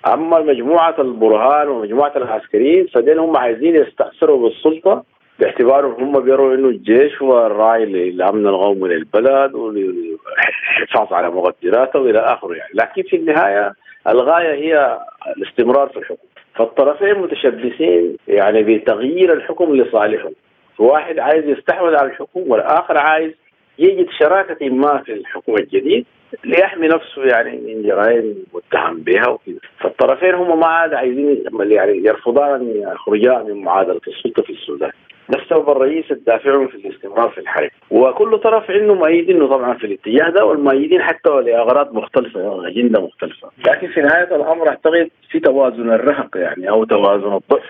[0.08, 5.04] أما مجموعة البرهان ومجموعة العسكريين فدين هم عايزين يستأثروا بالسلطة
[5.40, 12.54] باعتبارهم هم بيروا إنه الجيش هو الراعي للامن القومي للبلد وللحفاظ على مقدراته وإلى آخره
[12.54, 12.72] يعني.
[12.74, 13.74] لكن في النهاية
[14.08, 15.00] الغاية هي
[15.38, 16.28] الاستمرار في الحكم.
[16.56, 20.34] فالطرفين متشبثين يعني بتغيير الحكم لصالحهم.
[20.80, 23.32] واحد عايز يستحوذ على الحكم والآخر عايز
[23.80, 26.06] يجد شراكة ما في الحكم الجديد
[26.44, 29.60] ليحمي نفسه يعني من جرائم متهم بها وكذا.
[29.80, 34.92] فالطرفين هم ما عاد عايزين يعني يرفضان ان يخرجا من معادلة السلطة في السودان.
[35.30, 37.70] ده السبب الرئيسي الدافعهم في الاستمرار في الحرب.
[37.92, 43.50] وكل طرف عنده مؤيدين طبعا في الاتجاه ده والمؤيدين حتى لأغراض مختلفة أجندة مختلفة.
[43.68, 47.64] لكن في نهاية الأمر أعتقد في توازن الرهق يعني أو توازن الضعف.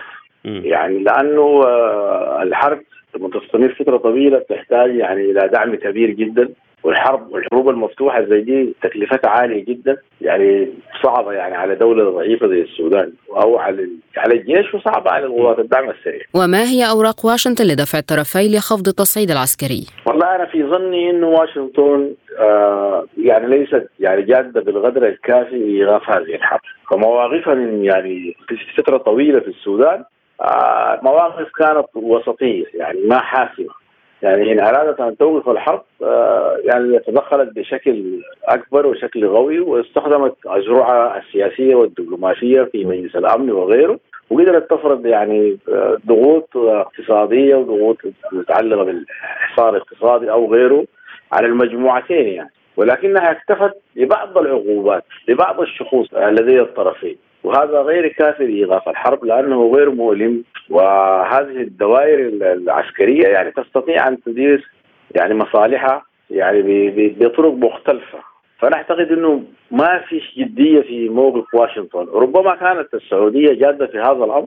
[0.44, 2.80] يعني لأنه آه، الحرب
[3.16, 6.48] لما تستمر فترة طويلة تحتاج يعني إلى دعم كبير جدا.
[6.82, 10.68] والحرب والحروب المفتوحة زي دي تكلفتها عالية جدا يعني
[11.02, 15.90] صعبة يعني على دولة ضعيفة زي السودان أو على على الجيش وصعبة على القوات الدعم
[15.90, 16.22] السريع.
[16.34, 22.10] وما هي أوراق واشنطن لدفع الطرفين لخفض التصعيد العسكري؟ والله أنا في ظني انه واشنطن
[22.38, 26.60] آه يعني ليست يعني جادة بالقدر الكافي لايقاف هذه الحرب،
[26.90, 28.36] فمواقفها من يعني
[28.76, 30.04] فترة طويلة في السودان
[30.40, 33.87] آه مواقف كانت وسطية يعني ما حاسمة
[34.22, 41.18] يعني إن أرادت أن توقف الحرب آه، يعني تدخلت بشكل أكبر وشكل قوي واستخدمت أذرعها
[41.18, 43.98] السياسية والدبلوماسية في مجلس الأمن وغيره
[44.30, 47.96] وقدرت تفرض يعني آه، ضغوط اقتصادية وضغوط
[48.32, 50.84] متعلقة بالحصار الاقتصادي أو غيره
[51.32, 52.50] على المجموعتين يعني.
[52.76, 59.90] ولكنها اكتفت ببعض العقوبات لبعض الشخوص لدي الطرفين وهذا غير كافي لايقاف الحرب لأنه غير
[59.90, 60.44] مؤلم.
[60.70, 64.70] وهذه الدوائر العسكرية يعني تستطيع أن تدير
[65.16, 68.18] يعني مصالحها يعني بطرق مختلفة.
[68.58, 72.06] فنعتقد إنه ما في جدية في موقف واشنطن.
[72.14, 74.46] ربما كانت السعودية جادة في هذا الأمر.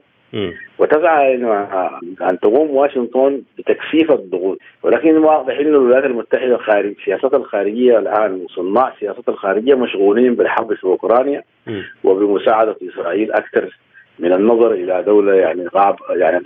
[0.78, 1.34] وتسعى
[2.30, 8.94] ان تقوم واشنطن بتكثيف الضغوط ولكن واضح ان الولايات المتحدة خارج سياستها الخارجية الآن وصناع
[9.00, 11.42] سياستها الخارجية مشغولين بالحرب في أوكرانيا
[12.04, 13.78] وبمساعدة إسرائيل أكثر
[14.18, 16.40] من النظر إلى دولة يعني غاب يعني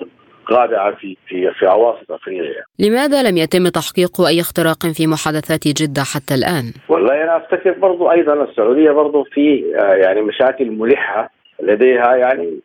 [0.52, 2.62] غادعه في في في اواسط أفريقيا.
[2.78, 8.10] لماذا لم يتم تحقيق أي اختراق في محادثات جدة حتى الآن؟ والله أنا أفتكر برضو
[8.10, 12.60] أيضا السعودية برضو في آه، يعني مشاكل ملحة لديها يعني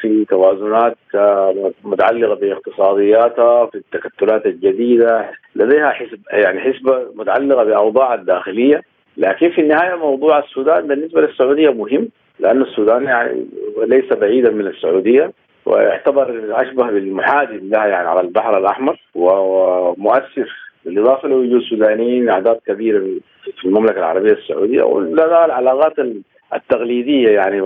[0.00, 8.82] في توازنات آه، متعلقة باقتصادياتها في التكتلات الجديدة لديها حسب يعني حسبة متعلقة بأوضاع الداخلية.
[9.16, 12.08] لكن في النهاية موضوع السودان بالنسبة للسعودية مهم
[12.40, 13.46] لأن السودان يعني
[13.86, 15.32] ليس بعيدا من السعودية
[15.66, 22.98] ويعتبر أشبه بالمحادث لها يعني على البحر الأحمر ومؤثر بالإضافة لوجود سودانيين أعداد كبيرة
[23.58, 25.98] في المملكة العربية السعودية ولا العلاقات
[26.54, 27.60] التقليديه يعني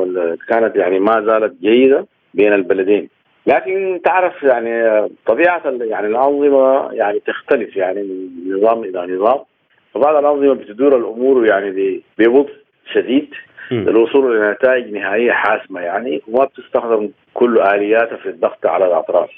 [0.49, 3.09] كانت يعني ما زالت جيدة بين البلدين.
[3.47, 9.39] لكن تعرف يعني طبيعة يعني الأنظمة يعني تختلف يعني من نظام إلى نظام.
[9.95, 12.53] فبعض الأنظمة بتدور الأمور يعني ببطء
[12.93, 13.35] شديد.
[13.71, 19.31] للوصول إلى نتائج نهائية حاسمة يعني وما بتستخدم كل آلياتها في الضغط على الأطراف.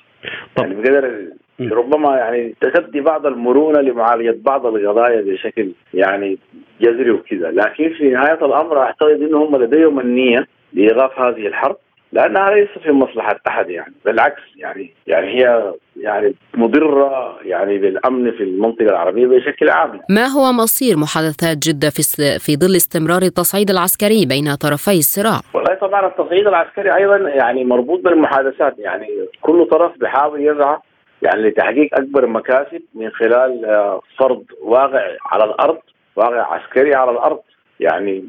[0.58, 1.24] يعني بقدر
[1.60, 6.38] ربما يعني تسدي بعض المرونة لمعالجة بعض القضايا بشكل يعني
[6.80, 7.50] جذري وكذا.
[7.50, 11.76] لكن في نهاية الأمر أعتقد انهم لديهم النية لإيقاف هذه الحرب
[12.12, 18.42] لانها ليست في مصلحة أحد يعني بالعكس يعني يعني هي يعني مضرة يعني بالامن في
[18.42, 20.00] المنطقة العربية بشكل عام.
[20.10, 22.02] ما هو مصير محادثات جدة في
[22.38, 28.00] في ظل استمرار التصعيد العسكري بين طرفي الصراع؟ والله طبعا التصعيد العسكري أيضا يعني مربوط
[28.00, 29.06] بالمحادثات يعني
[29.40, 30.76] كل طرف بيحاول يسعى
[31.22, 35.78] يعني لتحقيق أكبر مكاسب من خلال آه، فرض واقع على الأرض
[36.16, 37.40] واقع عسكري على الأرض.
[37.80, 38.24] يعني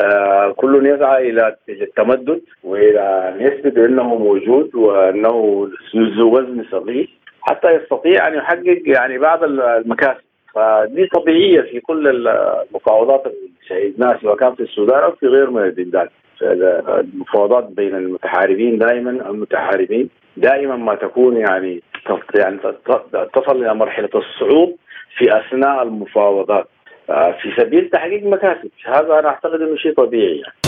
[0.00, 7.08] آه كل يسعى إلى التمدد وإلى أن يثبت إنه موجود وأنه ذو وزن صغير
[7.40, 10.28] حتى يستطيع أن يحقق يعني بعض المكاسب.
[10.54, 15.62] فدي طبيعية في كل المفاوضات اللي شهدناها سواء كان في السودان أو في غير من
[15.62, 16.08] البلدان.
[16.42, 21.82] المفاوضات بين المتحاربين دائما المتحاربين دائما ما تكون يعني
[22.34, 22.58] يعني
[23.34, 24.76] تصل إلى مرحلة الصعود
[25.18, 26.68] في أثناء المفاوضات
[27.10, 30.67] آه، في سبيل تحقيق مكاسب هذا أنا أعتقد إنه شيء طبيعي يعني.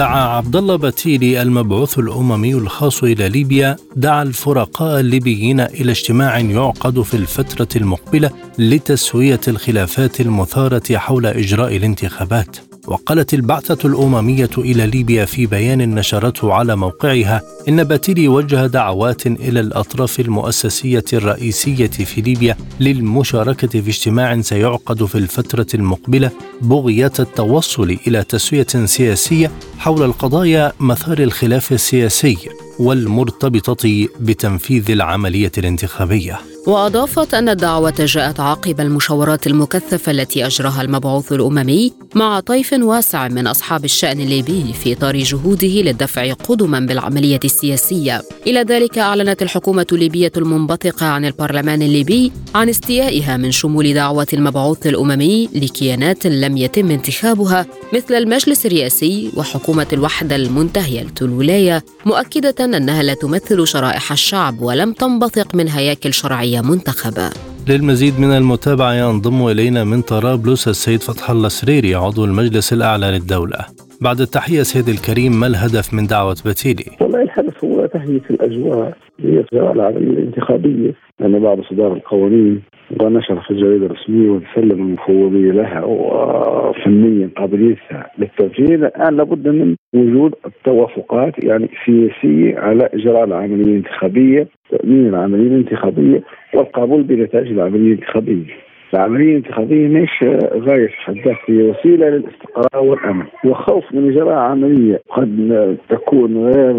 [0.00, 7.02] دعا عبد الله بتيلي المبعوث الأممي الخاص إلى ليبيا دعا الفرقاء الليبيين إلى اجتماع يعقد
[7.02, 12.69] في الفترة المقبلة لتسوية الخلافات المثارة حول إجراء الانتخابات.
[12.86, 19.60] وقالت البعثة الأممية إلى ليبيا في بيان نشرته على موقعها إن باتيلي وجه دعوات إلى
[19.60, 26.30] الأطراف المؤسسية الرئيسية في ليبيا للمشاركة في اجتماع سيعقد في الفترة المقبلة
[26.62, 32.36] بغية التوصل إلى تسوية سياسية حول القضايا مثار الخلاف السياسي
[32.78, 36.40] والمرتبطة بتنفيذ العملية الانتخابية.
[36.70, 43.46] وأضافت أن الدعوة جاءت عقب المشاورات المكثفة التي أجراها المبعوث الأممي مع طيف واسع من
[43.46, 48.22] أصحاب الشأن الليبي في إطار جهوده للدفع قدما بالعملية السياسية.
[48.46, 54.86] إلى ذلك أعلنت الحكومة الليبية المنبثقة عن البرلمان الليبي عن استيائها من شمول دعوة المبعوث
[54.86, 63.14] الأممي لكيانات لم يتم انتخابها مثل المجلس الرئاسي وحكومة الوحدة المنتهية الولايه مؤكدة أنها لا
[63.14, 67.30] تمثل شرائح الشعب ولم تنبثق من هياكل شرعية منتخبة
[67.68, 73.58] للمزيد من المتابعة ينضم إلينا من طرابلس السيد فتح الله سريري عضو المجلس الأعلى للدولة
[74.00, 79.72] بعد التحية سيد الكريم ما الهدف من دعوة بتيلي؟ والله الهدف هو تهيئة الأجواء لإجراء
[79.72, 82.62] العملية الانتخابية لأن بعد صدار القوانين
[83.00, 91.44] ونشر في الجريدة الرسمية وتسلم المفوضية لها وفنيا قابليتها للتنفيذ الآن لابد من وجود التوافقات
[91.44, 96.22] يعني سياسية على إجراء العملية الانتخابية تأمين العملية الانتخابية
[96.54, 98.69] والقبول بنتائج العملية الانتخابية.
[98.94, 100.24] العملية الانتخابية مش
[100.54, 103.24] غاية في حد هي وسيلة للاستقرار والأمن.
[103.44, 106.72] وخوف من إجراء عملية قد تكون غير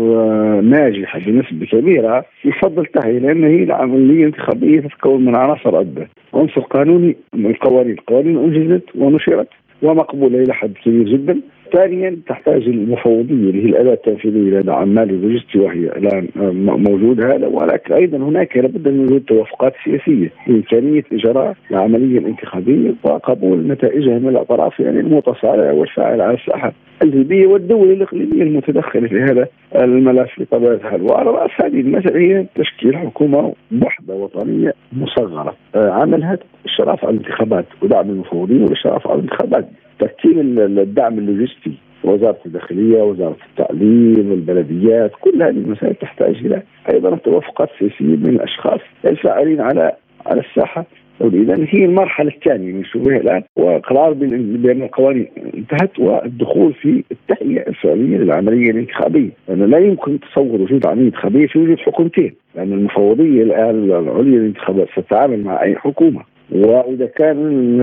[0.62, 7.18] ناجحة بنسبة كبيرة يفضل تهيئ لأن هي العملية الانتخابية تتكون من عناصر عدة عنصر قانوني
[7.34, 9.48] من القوانين القوانين أنجزت ونشرت
[9.82, 11.42] ومقبولة إلى حد كبير جدا.
[11.74, 16.28] ثانيا تحتاج المفوضية اللي هي الاداه التنفيذية لدى عمال اللوجستي وهي الآن
[16.90, 17.48] موجود هذا.
[17.48, 24.28] ولكن أيضا هناك لابد من وجود توافقات سياسية بامكانيه إجراء العملية الانتخابية وقبول نتائجها من
[24.28, 31.02] الأطراف يعني المتصارع والفاعل على الساحة الليبيه والدول الإقليمية المتدخلة في هذا الملف بطبيعة الحال.
[31.02, 35.56] وعلى رأس هذه المسألة هي تشكيل حكومة وحده وطنية مصغرة.
[35.76, 39.70] آه، عملها الاشراف على الانتخابات ودعم المفوضين والاشراف على الانتخابات.
[40.02, 41.74] ترتيب الدعم اللوجستي.
[42.04, 46.62] وزارة الداخلية، وزارة التعليم، البلديات، كل هذه المسائل تحتاج إلى
[46.94, 49.92] أيضا توافقات سياسية من الأشخاص الفاعلين على
[50.26, 50.86] على الساحة.
[51.22, 58.18] اذا هي المرحلة الثانية من شبه الآن وقرار بان القوانين انتهت والدخول في التهيئة الفعلية
[58.18, 63.84] للعملية الانتخابية، لأنه لا يمكن تصور وجود عملية انتخابية في وجود حكومتين، لأن المفوضية الآن
[63.84, 66.31] العليا للانتخابات ستتعامل مع أي حكومة.
[66.52, 67.38] وإذا كان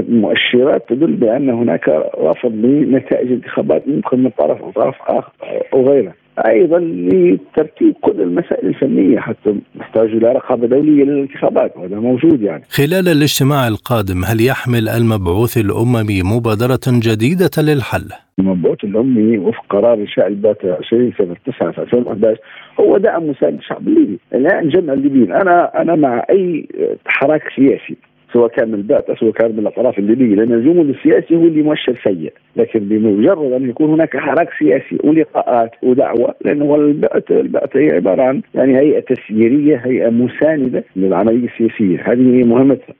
[0.08, 5.32] المؤشرات تدل بأن هناك رفض لنتائج الانتخابات ممكن من طرف أو طرف آخر
[5.74, 6.14] أو غيره
[6.46, 12.62] أيضا لترتيب كل المسائل الفنية حتى نحتاج إلى رقابة دولية للانتخابات وهذا موجود يعني.
[12.68, 20.26] خلال الاجتماع القادم هل يحمل المبعوث الأممي مبادرة جديدة للحل؟ المبعوث الأممي وفق قرار انشاء
[20.26, 22.40] البات 20 سنة 9 في 2011
[22.80, 26.68] هو دعم مساند الشعب الليبي، الآن جمع الليبيين أنا أنا مع أي
[27.06, 27.96] حراك سياسي
[28.32, 31.94] سواء كان من البعثة سواء كان من الأطراف الليبيه لأن الجمود السياسي هو اللي مؤشر
[32.04, 38.22] سيء لكن بمجرد أن يكون هناك حراك سياسي ولقاءات ودعوة لأنه البعثة البعثة هي عبارة
[38.22, 42.02] عن يعني هيئة تسييرية هيئة مساندة للعملية السياسية.
[42.12, 42.94] هذه هي مهمتها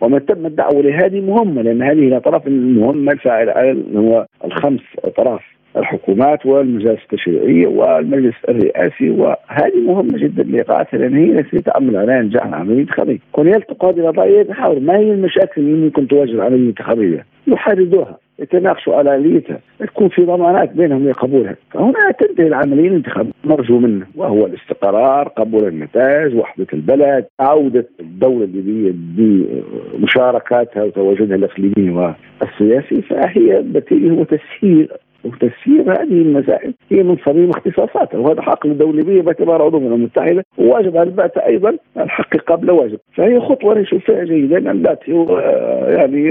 [0.00, 5.54] ومن تم الدعوة لهذه مهمة لأن هذه الأطراف المهمة الفاعلة هو الخمس أطراف.
[5.76, 12.46] الحكومات والمجالس التشريعية والمجلس الرئاسي وهذه مهمة جدا لإيقاعاتها لأن هي التي تعمل على انجاح
[12.46, 17.26] العملية الانتخابية، كون يلتقوا هذه القضايا يتحاوروا ما هي المشاكل اللي ممكن تواجه العملية الانتخابية؟
[17.46, 21.56] يحددوها يتناقشوا على آليتها تكون في ضمانات بينهم لقبولها.
[21.70, 28.92] فهنا تنتهي العملية الانتخابية مرجو منه وهو الاستقرار قبول النتائج وحدة البلد عودة الدولة الليبية
[29.98, 34.88] بمشاركاتها وتواجدها الاقليمي والسياسي فهي بتيجي وتسهيل
[35.24, 40.96] وتسيير هذه المسائل هي من صميم اختصاصاتها وهذا حق الليبيه باعتبار عضو من المتحدة وواجب
[40.96, 42.98] على البعثة أيضا الحق قبل واجب.
[43.14, 45.38] فهي خطوة نشوف فيها جيدا البعثه هو
[45.88, 46.28] يعني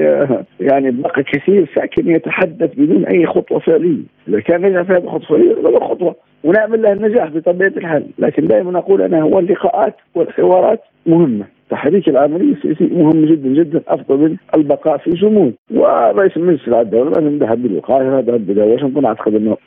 [0.59, 4.03] يعني بقى كثير ساكن يتحدث بدون أي خطوة فعلية.
[4.27, 6.15] إذا كان نجح في هذه الخطوة فعليه خطوة.
[6.43, 11.45] ونعمل لها النجاح بطبيعة الحال لكن دائما أقول أنا هو اللقاءات والحوارات مهمة.
[11.69, 17.37] تحريك العملية السياسية مهم جدا جدا أفضل من البقاء في جمود ورئيس المجلس الدولة لازم
[17.37, 19.57] ذهب للقاهرة ذهب إلى واشنطن أعتقد أنه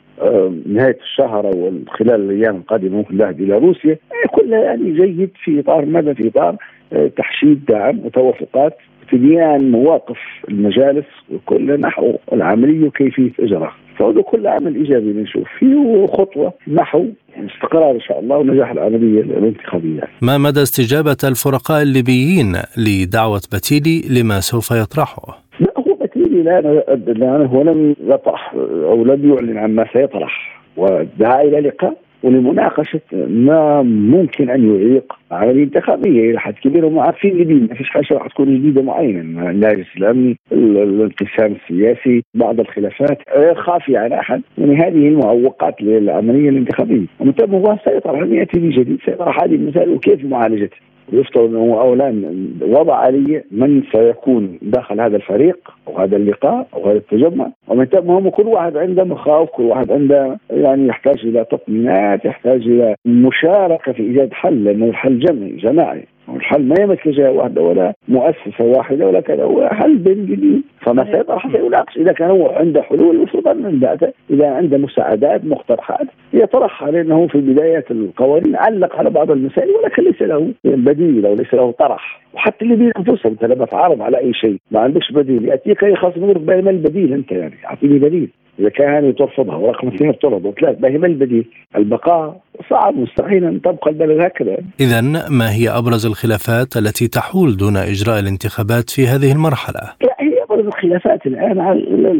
[0.65, 3.91] نهاية الشهر أو خلال الأيام القادمة ممكن ذهب إلى روسيا.
[3.91, 6.55] آه، كلها يعني جيد في إطار ماذا في إطار
[6.93, 8.77] آه، تحشيد دعم وتوافقات.
[9.11, 10.17] تبيان مواقف
[10.49, 17.05] المجالس وكل نحو العملية وكيفية إجراءها فهذا كل عمل إيجابي بنشوف فيه وخطوه نحو
[17.37, 20.01] استقرار إن شاء الله ونجاح العملية الانتخابية.
[20.21, 26.61] ما مدى استجابة الفرقاء الليبيين لدعوة بتيلي لما سوف يطرحه؟ لا هو بتيلي لا,
[27.07, 33.81] لا هو لم يطرح أو لم يعلن عن ما سيطرح ودعا إلى لقاء ولمناقشة ما
[33.83, 36.31] ممكن أن يعيق على الانتخابية.
[36.31, 39.49] إلى حد كبير هم عارفين جديد ما فيش حاجة راح تكون جديدة معينة.
[39.49, 44.41] النهج الإسلامي الانقسام السياسي بعض الخلافات غير خافيه على أحد.
[44.57, 47.05] يعني هذه المعوقات للعمليه الانتخابية.
[47.19, 52.33] ومن ثم هو سيطرح لم ياتي بجديد سيطرح هذه المسائل وكيف معالجتها؟ يفترض أنه اولا
[52.61, 57.51] وضع آلية من سيكون داخل هذا الفريق أو هذا اللقاء أو هذا التجمع.
[57.67, 62.61] ومن ثم هم كل واحد عنده مخاوف كل واحد عنده يعني يحتاج إلى تطمينات يحتاج
[62.61, 66.07] إلى مشاركة في إيجاد حل لأنه الحل جمعي جماعي.
[66.35, 70.61] الحل ما يمثل جهه واحدة ولا مؤسسة واحدة ولا كذا هو حل بين جديد.
[70.81, 73.97] فما سيطرح سيناقش إذا كان هو عنده حلول المفروض ان
[74.29, 80.21] إذا عنده مساعدات مقترحات يطرحها لأنه في بداية القوانين علق على بعض المسائل ولكن ليس
[80.21, 82.21] له بديل أو ليس له طرح.
[82.33, 85.45] وحتى الذين انفسهم انت لما تعارض على أي شيء ما عندكش بديل.
[85.45, 88.29] يأتيك أي خاص يقول ما البديل أنت يعني أعطيني بديل.
[88.59, 93.45] إذا كان هذه ترفضها ورقم اثنين ترفض وثلاث ما هي ما البديل؟ البقاء صعب مستحيل
[93.45, 99.07] أن تبقى البلد هكذا اذا ما هي أبرز الخلافات التي تحول دون إجراء الانتخابات في
[99.07, 101.59] هذه المرحلة؟ لا هي ابرز الخلافات الآن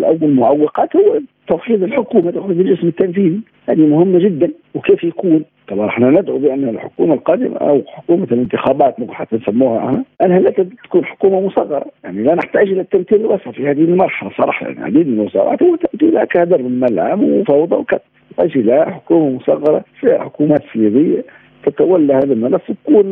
[0.04, 3.42] أو المعوقات هو توحيد الحكومة توحيد الجسم التنفيذي.
[3.70, 4.52] هذه مهمة جدا.
[4.76, 10.40] وكيف يكون؟ طبعا إحنا ندعو بأن الحكومة القادمة أو حكومة الانتخابات ممكن حتى نسموها أنها
[10.40, 10.50] لا
[10.84, 14.32] تكون حكومة مصغرة، يعني لا نحتاج إلى التمثيل الوسطي في هذه المرحلة.
[14.38, 18.00] صراحة يعني عديد من الوزارات هو تمثيل كادر من ملعب وفوضى وكذا.
[18.40, 21.24] إلى حكومة مصغرة في حكومات سياديه
[21.70, 23.06] تتولى هذا الملف تكون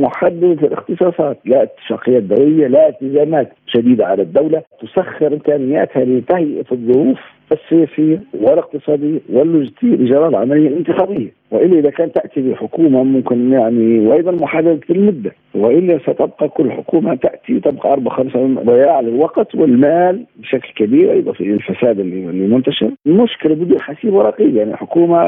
[0.00, 7.18] محددة الاختصاصات لا اتفاقيات دوليه لا التزامات شديدة على الدولة تسخر إمكانياتها لتهيئة الظروف
[7.52, 11.40] السياسيه والاقتصاديه واللوجستيه لجراء العملية الانتخابية.
[11.50, 17.60] وإلا إذا كانت تأتي بحكومة ممكن يعني وأيضا محدده المده وإلا ستبقى كل حكومة تأتي
[17.60, 18.32] تبقى أربع خمس
[18.66, 22.90] ضياع للوقت والمال بشكل كبير اضافه إلى الفساد اللي منتشر.
[23.06, 25.24] المشكلة بده حسيب ورقيب يعني حكومة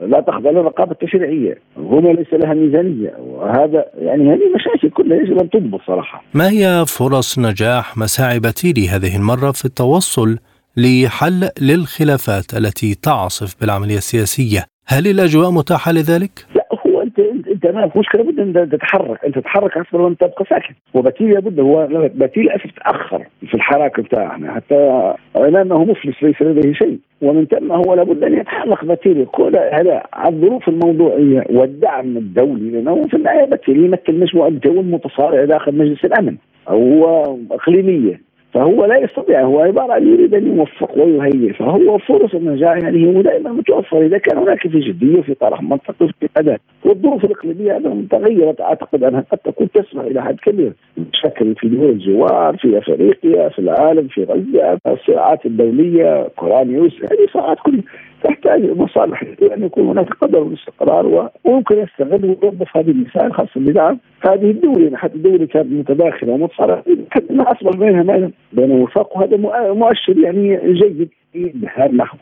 [0.00, 1.58] لا تخضع للرقابة التشريعية.
[1.76, 3.14] هنا ليس لها ميزانية.
[3.18, 6.22] وهذا يعني هذه مشاكل كلها يجب أن تضبط صراحة.
[6.34, 10.38] ما هي فرص نجاح مساعي بتيلي هذه المرة في التوصل
[10.84, 14.64] لحل للخلافات التي تعصف بالعملية السياسية.
[14.86, 17.18] هل الأجواء متاحة لذلك؟ لا هو انت
[17.48, 19.24] أنت ما في مشكله بد أن تتحرك.
[19.24, 20.76] أنت تتحرك أكثر من تبقى ساكت.
[20.94, 24.54] وبتيل لابد هو بتيل للأسف تأخر في الحراك بتاعنا.
[24.54, 26.98] حتى لأنه مفلس ليس لديه شيء.
[27.22, 33.16] ومن ثم هو لابد أن يتحرك بتيل كل هذا الظروف الموضوعية والدعم الدولي لأنه في
[33.16, 36.36] النهاية بتيل يمثل مجموعة دول متصارعة داخل مجلس الأمن.
[36.68, 37.04] أو
[37.50, 38.27] اقليميه
[38.58, 43.22] فهو لا يستطيع هو عبارة عن يريد أن يوفق ويهيئ فهو فرص النجاح يعني هي
[43.22, 44.06] دائما متوفرة.
[44.06, 49.04] إذا كان هناك في جدية وفي طرح منطقي وفي اداء والظروف الاقليمية هذا تغيرت أعتقد
[49.04, 50.72] أنها قد تكون تسمح إلى حد كبير
[51.12, 57.58] مشاكل في دول الجوار في أفريقيا في العالم في غزة الصراعات الدولية كورانيوس هذه صراعات
[57.64, 57.82] كلها.
[58.24, 63.98] تحتاج مصالح ان يكون هناك قدر من الاستقرار وممكن يستغل ويوظف هذه المسائل خاصة بدعم
[64.20, 66.84] هذه الدولة يعني حتى الدولة كانت متداخلة ومتصارعه
[67.30, 69.36] ما أصبح بينها بين وفاق وهذا
[69.72, 71.10] مؤشر يعني جيد.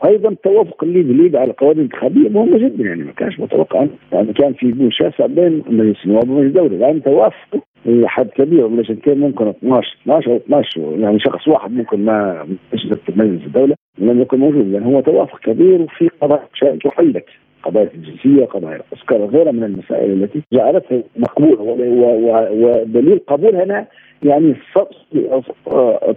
[0.05, 4.71] أيضا التوافق الليبي على القوانين الانتخابية مهمه جدا يعني ما كانش متوقع يعني كان في
[4.71, 6.75] بون شاسع بين مجلس النواب ومجلس الدولة.
[6.75, 7.59] الان توافق
[8.05, 13.45] حد كبير كان ممكن 12 12 أو 12 يعني شخص واحد ممكن ما مش مجلس
[13.45, 14.71] الدولة لم يكن موجود.
[14.71, 16.47] لأن هو توافق كبير وفي قضايا
[16.91, 17.25] حلت
[17.63, 21.61] قضايا الجنسية، قضايا العسكر وغيرها من المسائل التي جعلتها مقبولة.
[21.61, 23.87] ودليل قبولها
[24.23, 24.55] يعني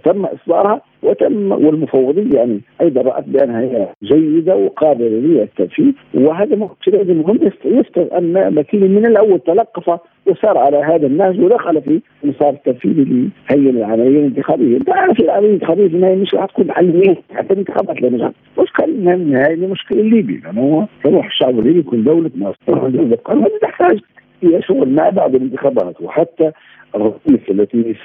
[0.03, 7.39] تم إصدارها وتم والمفوضية يعني أيضا رأت بأنها هي جيدة وقابلة للتنفيذ وهذا مؤشر مهم
[7.65, 13.69] يفترض أن مكيني من الأول تلقف وسار على هذا النهج ودخل في مسار التنفيذي لهي
[13.69, 18.09] العملية الانتخابية، انت عارف العملية الانتخابية في النهاية مش راح تكون حل حتى الانتخابات لا
[18.09, 20.41] نجحت، مشكله النهاية؟ المشكلة الليبي.
[20.45, 23.99] لأنه هو روح الشعب الليبي يكون دولة مصر دولة قانون تحتاج.
[24.43, 26.51] إلى شغل ما بعد الانتخابات وحتى
[26.95, 27.95] الرئيس التي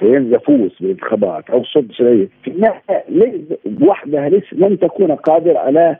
[0.00, 3.42] سيفوز بالانتخابات أو صد في النهاية
[3.82, 5.96] وحدها ليس لن تكون قادرة على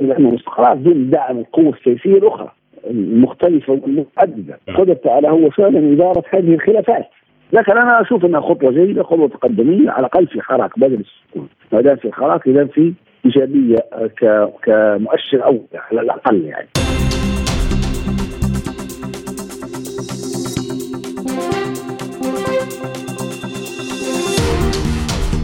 [0.00, 2.52] الاستقرار دون دعم القوى السياسيه الاخرى
[2.90, 7.06] المختلفه والمتعدده قدرت على هو فعلا إدارة هذه الخلافات.
[7.52, 11.48] لكن أنا أشوف أنها خطوة جيدة خطوة تقدمية على الأقل في حراك بدل السكون.
[11.72, 12.92] ما دام في حراك اذا في
[13.24, 13.76] إيجابية
[14.62, 16.68] كمؤشر اول على الأقل يعني.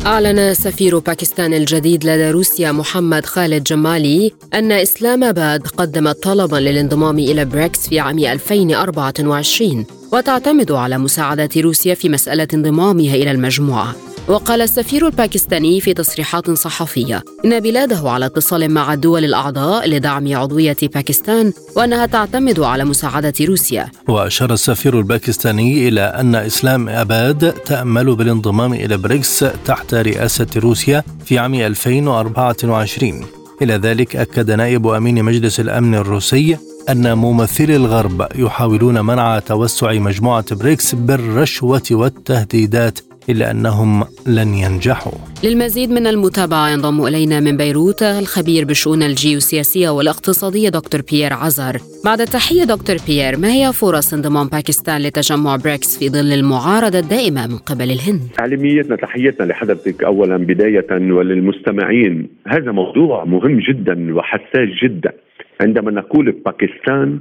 [0.06, 7.18] أعلن سفير باكستان الجديد لدى روسيا محمد خالد جمالي أن إسلام آباد قدمت طلبا للانضمام
[7.18, 13.94] إلى بريكس في عام 2024 وتعتمد على مساعدة روسيا في مسألة انضمامها إلى المجموعة.
[14.28, 20.76] وقال السفير الباكستاني في تصريحات صحفية إن بلاده على اتصال مع الدول الأعضاء لدعم عضوية
[20.82, 23.90] باكستان وأنها تعتمد على مساعدة روسيا.
[24.08, 31.38] وأشار السفير الباكستاني إلى أن إسلام أباد تأمل بالانضمام إلى بريكس تحت رئاسة روسيا في
[31.38, 33.24] عام 2024
[33.62, 36.56] إلى ذلك أكد نائب أمين مجلس الأمن الروسي
[36.88, 42.98] أن ممثلي الغرب يحاولون منع توسع مجموعة بريكس بالرشوة والتهديدات
[43.30, 45.12] إلا أنهم لن ينجحوا.
[45.44, 52.20] للمزيد من المتابعة ينضم إلينا من بيروت الخبير بالشؤون الجيوسياسية والاقتصادية دكتور بيير عزر بعد
[52.20, 57.56] التحية دكتور بيير ما هي فرص انضمام باكستان لتجمع بريكس في ظل المعارضة الدائمة من
[57.56, 62.28] قبل الهند؟ إعلاميتنا تحيتنا لحضرتك أولا بداية وللمستمعين.
[62.46, 65.12] هذا موضوع مهم جدا وحساس جدا.
[65.60, 67.20] عندما نقول باكستان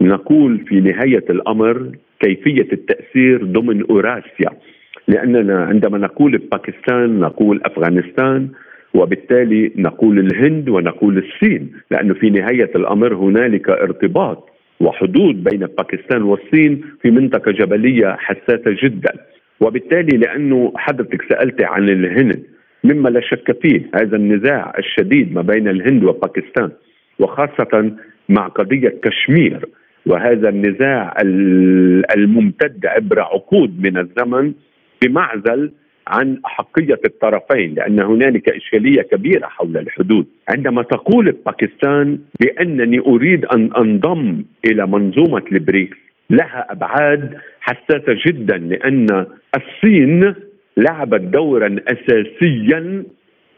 [0.00, 1.90] نقول في نهاية الأمر
[2.20, 4.50] كيفية التأثير ضمن أوراسيا.
[5.10, 8.48] لأننا عندما نقول باكستان نقول أفغانستان
[8.94, 14.48] وبالتالي نقول الهند ونقول الصين لأنه في نهاية الأمر هنالك ارتباط
[14.80, 19.12] وحدود بين باكستان والصين في منطقة جبلية حساسة جدا.
[19.60, 22.42] وبالتالي لأنه حضرتك سألت عن الهند
[22.84, 26.70] مما لا شك فيه هذا النزاع الشديد ما بين الهند وباكستان
[27.18, 27.92] وخاصة
[28.28, 29.68] مع قضية كشمير.
[30.06, 31.14] وهذا النزاع
[32.16, 34.52] الممتد عبر عقود من الزمن
[35.02, 35.72] بمعزل
[36.06, 40.26] عن أحقية الطرفين لأن هنالك إشكالية كبيرة حول الحدود.
[40.48, 45.96] عندما تقول باكستان بأنني أريد أن أنضم إلى منظومة البريكس
[46.30, 49.26] لها أبعاد حساسة جدا لأن
[49.56, 50.34] الصين
[50.76, 53.04] لعبت دورا أساسيا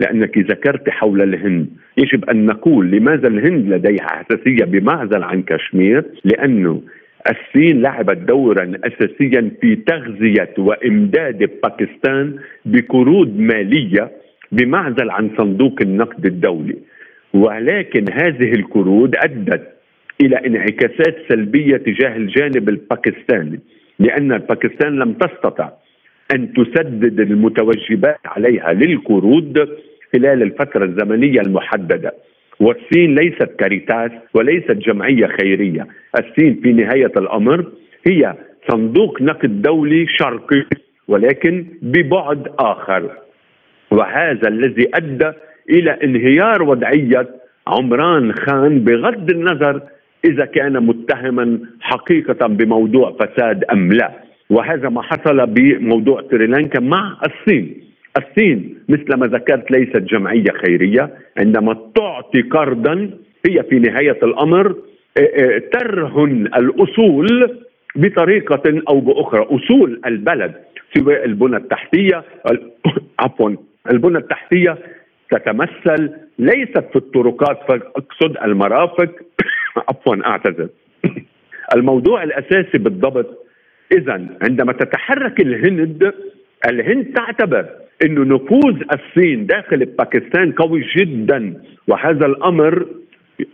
[0.01, 1.66] لأنك ذكرت حول الهند.
[1.99, 6.82] يجب أن نقول لماذا الهند لديها حساسية بمعزل عن كشمير؟ لأنه
[7.31, 14.11] الصين لعبت دورا أساسيا في تغذية وإمداد باكستان بقروض مالية
[14.53, 16.77] بمعزل عن صندوق النقد الدولي.
[17.35, 19.68] ولكن هذه القروض أدت
[20.23, 23.61] إلى انعكاسات سلبية تجاه الجانب الباكستاني
[23.99, 25.70] لأن باكستان لم تستطع
[26.35, 29.68] أن تسدد المتوجبات عليها للقروض
[30.12, 32.12] خلال الفترة الزمنية المحددة.
[32.63, 35.87] والصين ليست كاريتاس وليست جمعية خيرية،
[36.19, 37.67] الصين في نهاية الأمر
[38.07, 38.35] هي
[38.71, 40.65] صندوق نقد دولي شرقي
[41.09, 43.11] ولكن ببعد آخر.
[43.91, 45.31] وهذا الذي أدى
[45.71, 47.29] إلى انهيار وضعية
[47.67, 49.81] عمران خان بغض النظر
[50.25, 54.11] إذا كان متهما حقيقة بموضوع فساد أم لا.
[54.51, 57.91] وهذا ما حصل بموضوع سريلانكا مع الصين.
[58.17, 63.11] الصين مثل ما ذكرت ليست جمعية خيرية عندما تعطي قرضا
[63.47, 64.77] هي في نهاية الأمر
[65.73, 67.59] ترهن الأصول
[67.97, 69.47] بطريقة أو بأخرى.
[69.51, 70.55] أصول البلد
[70.95, 72.25] سواء البنى التحتية
[73.21, 73.51] عفوا
[73.91, 74.79] البنى التحتية
[75.31, 79.11] تتمثل ليست في الطرقات فاقصد المرافق
[79.89, 80.69] عفوا أعتذر.
[81.77, 83.47] الموضوع الأساسي بالضبط
[83.93, 86.13] اذا عندما تتحرك الهند
[86.69, 87.67] الهند تعتبر
[88.05, 91.55] إنه نفوذ الصين داخل باكستان قوي جدا
[91.89, 92.87] وهذا الأمر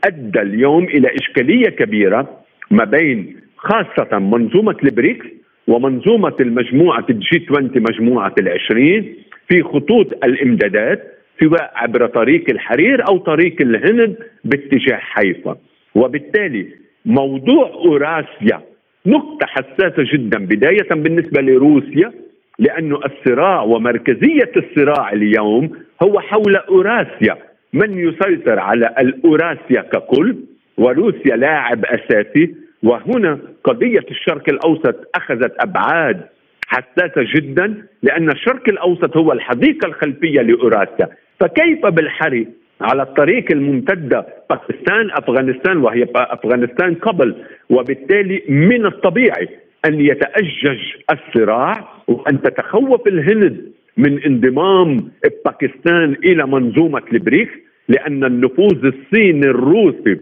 [0.05, 2.39] ادى اليوم إلى إشكالية كبيرة
[2.71, 5.27] ما بين خاصة منظومة البريكس
[5.69, 9.15] ومنظومة المجموعة ال G20 مجموعة العشرين
[9.49, 15.57] في خطوط الإمدادات سواء عبر طريق الحرير أو طريق الهند باتجاه حيفا.
[15.95, 16.67] وبالتالي
[17.05, 18.61] موضوع أوراسيا
[19.07, 22.13] نقطة حساسة جدا بداية بالنسبة لروسيا
[22.59, 25.71] لأن الصراع ومركزية الصراع اليوم
[26.03, 27.37] هو حول أوراسيا.
[27.73, 30.37] من يسيطر على الأوراسيا ككل؟
[30.79, 32.55] وروسيا لاعب أساسي.
[32.83, 36.21] وهنا قضية الشرق الأوسط أخذت أبعاد
[36.67, 41.09] حساسة جدا لأن الشرق الأوسط هو الحديقة الخلفية لأوراسيا.
[41.41, 42.49] فكيف بالحري
[42.81, 47.35] على الطريق الممتدة باكستان أفغانستان وهي أفغانستان قبل؟
[47.71, 49.49] وبالتالي من الطبيعي
[49.87, 50.79] أن يتأجج
[51.11, 55.11] الصراع وأن تتخوف الهند من انضمام
[55.45, 57.53] باكستان إلى منظومة البريكس
[57.89, 60.21] لأن النفوذ الصيني الروسي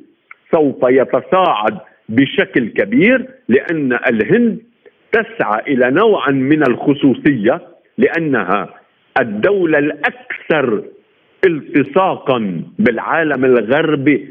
[0.52, 1.78] سوف يتصاعد
[2.08, 4.58] بشكل كبير لأن الهند
[5.12, 7.60] تسعى إلى نوع من الخصوصية
[7.98, 8.74] لأنها
[9.20, 10.82] الدولة الأكثر
[11.46, 14.28] التصاقا بالعالم الغربي.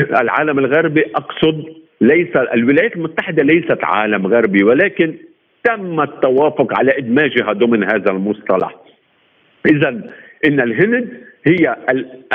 [0.00, 1.64] العالم الغربي أقصد
[2.00, 5.14] ليس الولايات المتحدة ليست عالم غربي ولكن
[5.64, 8.74] تم التوافق على إدماجها ضمن هذا المصطلح.
[9.66, 9.88] إذا
[10.46, 11.08] إن الهند
[11.46, 11.76] هي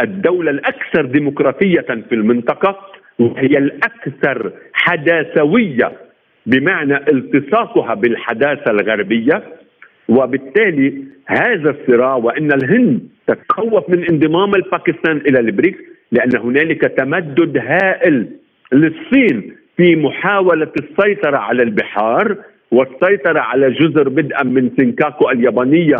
[0.04, 2.80] الدولة الأكثر ديمقراطية في المنطقة
[3.20, 5.92] وهي الأكثر حداثوية
[6.46, 9.44] بمعنى التصاقها بالحداثة الغربية.
[10.10, 15.80] وبالتالي هذا الصراع وإن الهند تتخوف من انضمام الباكستان إلى البريكس
[16.12, 18.28] لأن هنالك تمدد هائل
[18.74, 22.38] للصين في محاولة السيطرة على البحار.
[22.72, 25.96] والسيطرة على جزر بدءا من سينكاكو اليابانية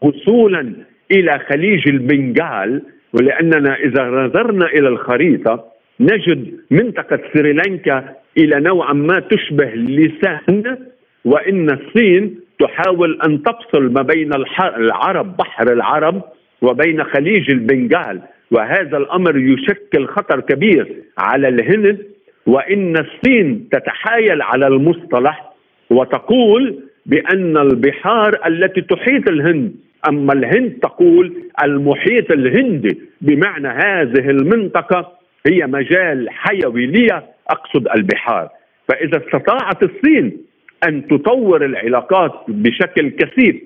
[0.00, 0.72] وصولا
[1.12, 5.64] إلى خليج البنغال ولأننا إذا نظرنا إلى الخريطة
[6.00, 8.04] نجد منطقة سريلانكا
[8.38, 10.76] إلى نوعا ما تشبه لسان
[11.24, 16.22] وإن الصين تحاول أن تفصل ما بين العرب بحر العرب
[16.62, 21.98] وبين خليج البنغال وهذا الأمر يشكل خطر كبير على الهند
[22.46, 25.55] وإن الصين تتحايل على المصطلح
[25.90, 29.74] وتقول بأن البحار التي تحيط الهند
[30.08, 31.32] أما الهند تقول
[31.64, 33.00] المحيط الهندي.
[33.20, 35.12] بمعنى هذه المنطقة
[35.46, 38.48] هي مجال حيوي لي أقصد البحار.
[38.88, 40.36] فإذا استطاعت الصين
[40.88, 43.56] أن تطور العلاقات بشكل كثيف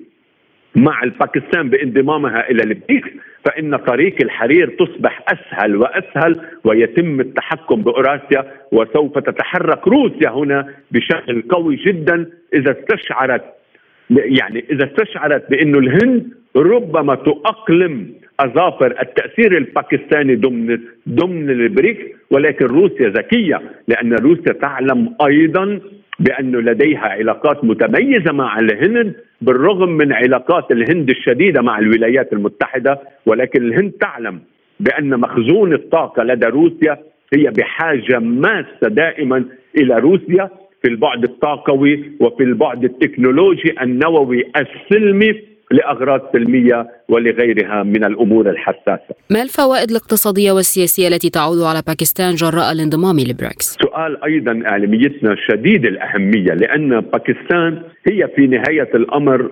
[0.75, 3.09] مع الباكستان بانضمامها إلى البريكس
[3.45, 11.75] فإن طريق الحرير تصبح أسهل وأسهل ويتم التحكم بأوراسيا وسوف تتحرك روسيا هنا بشكل قوي
[11.75, 13.43] جدا إذا استشعرت
[14.09, 22.01] يعني إذا استشعرت بانه الهند ربما تقلم أظافر التأثير الباكستاني ضمن ضمن البريكس
[22.31, 25.79] ولكن روسيا ذكية لأن روسيا تعلم أيضا
[26.19, 33.63] بانه لديها علاقات متميزة مع الهند بالرغم من علاقات الهند الشديدة مع الولايات المتحدة ولكن
[33.63, 34.39] الهند تعلم
[34.79, 36.97] بأن مخزون الطاقة لدى روسيا
[37.33, 39.45] هي بحاجة ماسة دائما
[39.77, 40.49] إلى روسيا
[40.81, 45.50] في البعد الطاقوي وفي البعد التكنولوجي النووي السلمي.
[45.71, 49.15] لأغراض سلمية ولغيرها من الأمور الحساسة.
[49.29, 55.85] ما الفوائد الاقتصادية والسياسية التي تعود على باكستان جراء الانضمام لبريكس؟ سؤال أيضا إعلاميتنا شديد
[55.85, 59.51] الأهمية لأن باكستان هي في نهاية الأمر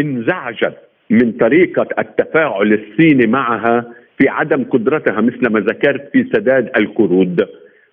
[0.00, 0.76] انزعجت
[1.10, 3.84] من طريقة التفاعل الصيني معها
[4.18, 7.40] في عدم قدرتها مثل ما ذكرت في سداد القروض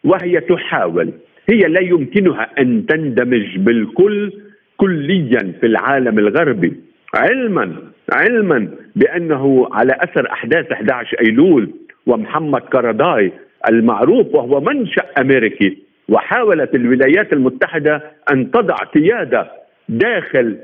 [0.04, 1.14] وهي تحاول
[1.50, 4.34] هي لا يمكنها أن تندمج بالكل
[4.78, 6.74] كليا في العالم الغربي
[7.16, 7.76] علما
[8.14, 11.72] علما بأنه على أثر أحداث 11 أيلول
[12.06, 13.32] ومحمد كرداي
[13.70, 15.78] المعروف وهو منشأ أمريكي
[16.10, 18.02] وحاولت الولايات المتحدة
[18.32, 19.52] أن تضع قيادة
[19.90, 20.58] داخل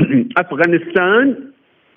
[0.42, 1.34] أفغانستان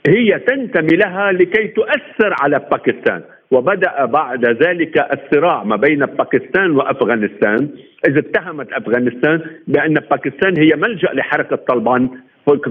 [0.08, 3.22] هي تنتمي لها لكي تؤثر على باكستان.
[3.52, 7.70] وبدأ بعد ذلك الصراع ما بين باكستان وأفغانستان.
[8.08, 12.10] اذ اتهمت أفغانستان بأن باكستان هي ملجأ لحركة طالبان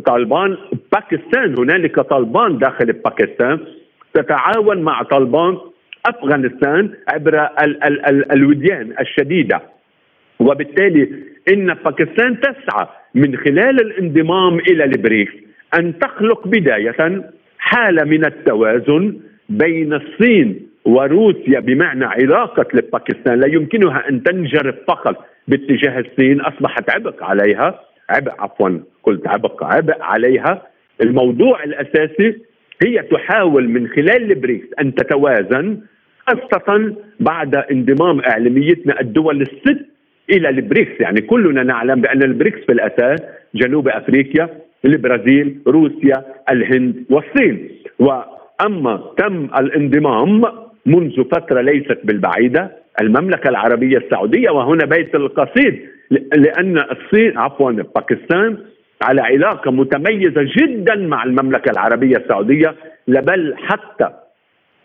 [0.07, 0.57] طالبان.
[0.93, 3.59] باكستان هنالك طالبان داخل باكستان
[4.15, 5.59] تتعاون مع طالبان
[6.07, 9.63] أفغانستان عبر ال ال ال الوديان الشديدة.
[10.41, 11.09] وبالتالي
[11.53, 15.33] إن باكستان تسعى من خلال الانضمام إلى البريكس
[15.79, 19.17] أن تخلق بداية حالة من التوازن
[19.49, 23.41] بين الصين وروسيا بمعنى علاقة لباكستان.
[23.41, 27.81] لا يمكنها أن تنجرف فقط باتجاه الصين أصبحت عبء عليها.
[28.11, 30.63] عبء عفوا قلت عبء عبء عليها.
[31.03, 32.39] الموضوع الأساسي
[32.87, 35.81] هي تحاول من خلال البريكس أن تتوازن
[36.27, 39.87] خاصة بعد انضمام إعلاميتنا الدول الست
[40.31, 41.01] إلى البريكس.
[41.01, 43.21] يعني كلنا نعلم بأن البريكس في الأساس
[43.55, 44.49] جنوب أفريقيا
[44.85, 47.69] البرازيل روسيا الهند والصين.
[47.99, 50.43] وأما تم الانضمام
[50.87, 55.81] منذ فترة ليست بالبعيدة المملكة العربية السعودية وهنا بيت القصيد
[56.11, 58.59] لأن الصين عفوا باكستان
[59.03, 62.75] على علاقة متميزة جدا مع المملكة العربية السعودية
[63.09, 64.09] بل حتى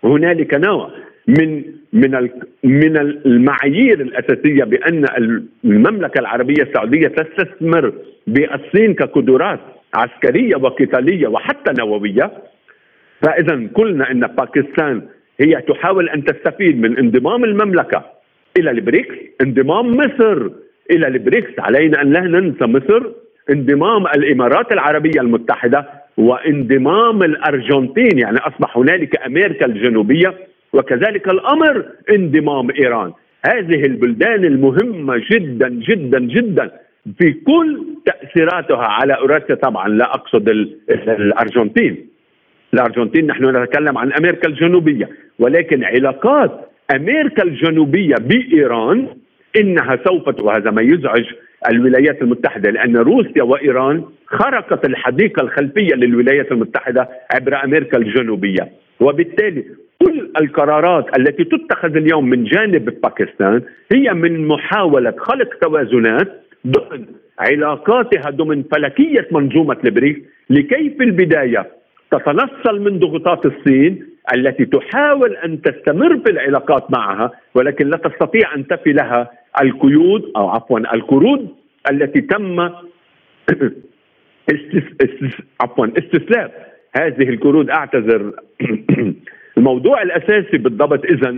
[0.03, 0.89] هنالك نوع
[1.28, 1.63] من
[1.93, 2.30] من
[2.63, 5.05] من المعايير الأساسية بأن
[5.65, 7.93] المملكة العربية السعودية تستثمر
[8.28, 9.59] بالصين كقدرات
[9.93, 12.32] عسكرية وقتالية وحتى نووية.
[13.21, 15.01] فاذا قلنا إن باكستان
[15.39, 18.05] هي تحاول أن تستفيد من انضمام المملكة
[18.57, 20.49] إلى البريكس انضمام مصر.
[20.92, 21.60] إلى البريكس.
[21.60, 23.04] علينا أن لا ننسى مصر
[23.50, 25.86] انضمام الإمارات العربية المتحدة
[26.18, 28.20] وانضمام الأرجنتين.
[28.20, 30.34] يعني أصبح هنالك أمريكا الجنوبية
[30.74, 33.12] وكذلك الامر انضمام إيران.
[33.54, 36.72] هذه البلدان المهمة جدا جدا جدا
[37.20, 40.50] في كل تأثيراتها على اوراسيا طبعا لا أقصد
[41.10, 42.08] الأرجنتين.
[42.74, 45.10] الأرجنتين نحن نتكلم عن أمريكا الجنوبية
[45.40, 49.08] ولكن علاقات أمريكا الجنوبية بإيران
[49.58, 51.26] إنها سوف وهذا ما يزعج
[51.70, 58.70] الولايات المتحدة لأن روسيا وإيران خرقت الحديقة الخلفية للولايات المتحدة عبر أمريكا الجنوبية.
[58.99, 59.64] وبالتالي
[60.06, 63.62] كل القرارات التي تتخذ اليوم من جانب باكستان
[63.93, 67.06] هي من محاولة خلق توازنات ضمن
[67.39, 71.68] علاقاتها ضمن فلكية منظومة البريكس لكي في البداية
[72.12, 78.68] تتنصل من ضغوطات الصين التي تحاول أن تستمر في العلاقات معها ولكن لا تستطيع أن
[78.68, 79.32] تفي لها
[79.62, 81.47] القيود أو عفوا القروض
[81.91, 82.60] التي تم
[85.62, 86.49] عفوا استسلام.
[86.97, 88.32] هذه القروض أعتذر
[89.58, 91.36] الموضوع الأساسي بالضبط اذا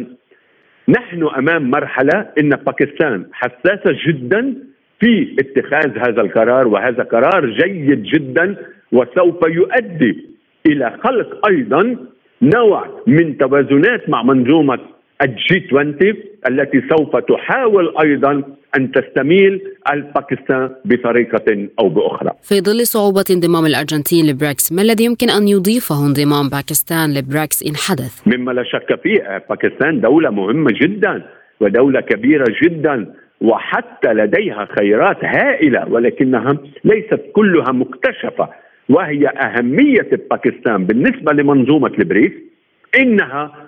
[0.89, 4.55] نحن أمام مرحلة إن باكستان حساسة جدا
[4.99, 8.55] في اتخاذ هذا القرار وهذا قرار جيد جدا
[8.91, 10.25] وسوف يؤدي
[10.65, 11.97] إلى خلق أيضا
[12.41, 14.79] نوع من توازنات مع منظومة
[15.21, 15.95] الجي 20
[16.49, 18.43] التي سوف تحاول أيضا
[18.77, 19.61] أن تستميل
[19.93, 22.31] الباكستان بطريقة أو بأخرى.
[22.41, 27.75] في ظل صعوبة انضمام الأرجنتين لبريكس، ما الذي يمكن أن يضيفه انضمام باكستان لبريكس إن
[27.75, 31.25] حدث؟ مما لا شك فيه، باكستان دولة مهمة جدا
[31.59, 38.49] ودولة كبيرة جدا وحتى لديها خيرات هائلة ولكنها ليست كلها مكتشفة
[38.89, 42.35] وهي أهمية باكستان بالنسبة لمنظومة البريكس
[42.99, 43.66] إنها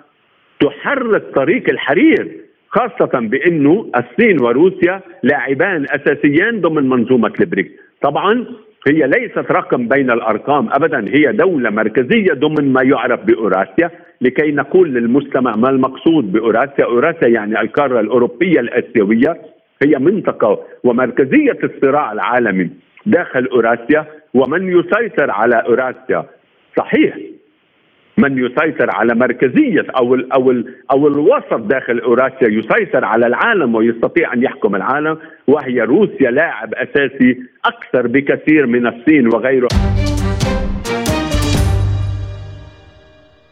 [0.60, 2.28] تحرك طريق الحرير
[2.68, 7.70] خاصة بأنه الصين وروسيا لاعبان أساسيان ضمن منظومة البريكس
[8.02, 8.46] طبعا
[8.88, 13.90] هي ليست رقم بين الأرقام ابدا هي دولة مركزية ضمن ما يعرف بأوراسيا.
[14.20, 19.40] لكي نقول للمستمع ما المقصود بأوراسيا، أوراسيا يعني القارة الأوروبية الآسيوية
[19.84, 22.70] هي منطقة ومركزية الصراع العالمي
[23.06, 26.24] داخل أوراسيا ومن يسيطر على أوراسيا.
[26.78, 27.16] صحيح.
[28.20, 33.74] من يسيطر على مركزية أو ال أو ال أو الوسط داخل اوراسيا يسيطر على العالم
[33.74, 39.68] ويستطيع أن يحكم العالم وهي روسيا لاعب أساسي أكثر بكثير من الصين وغيره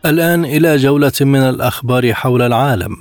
[0.06, 2.94] الآن إلى جولة من الأخبار حول العالم.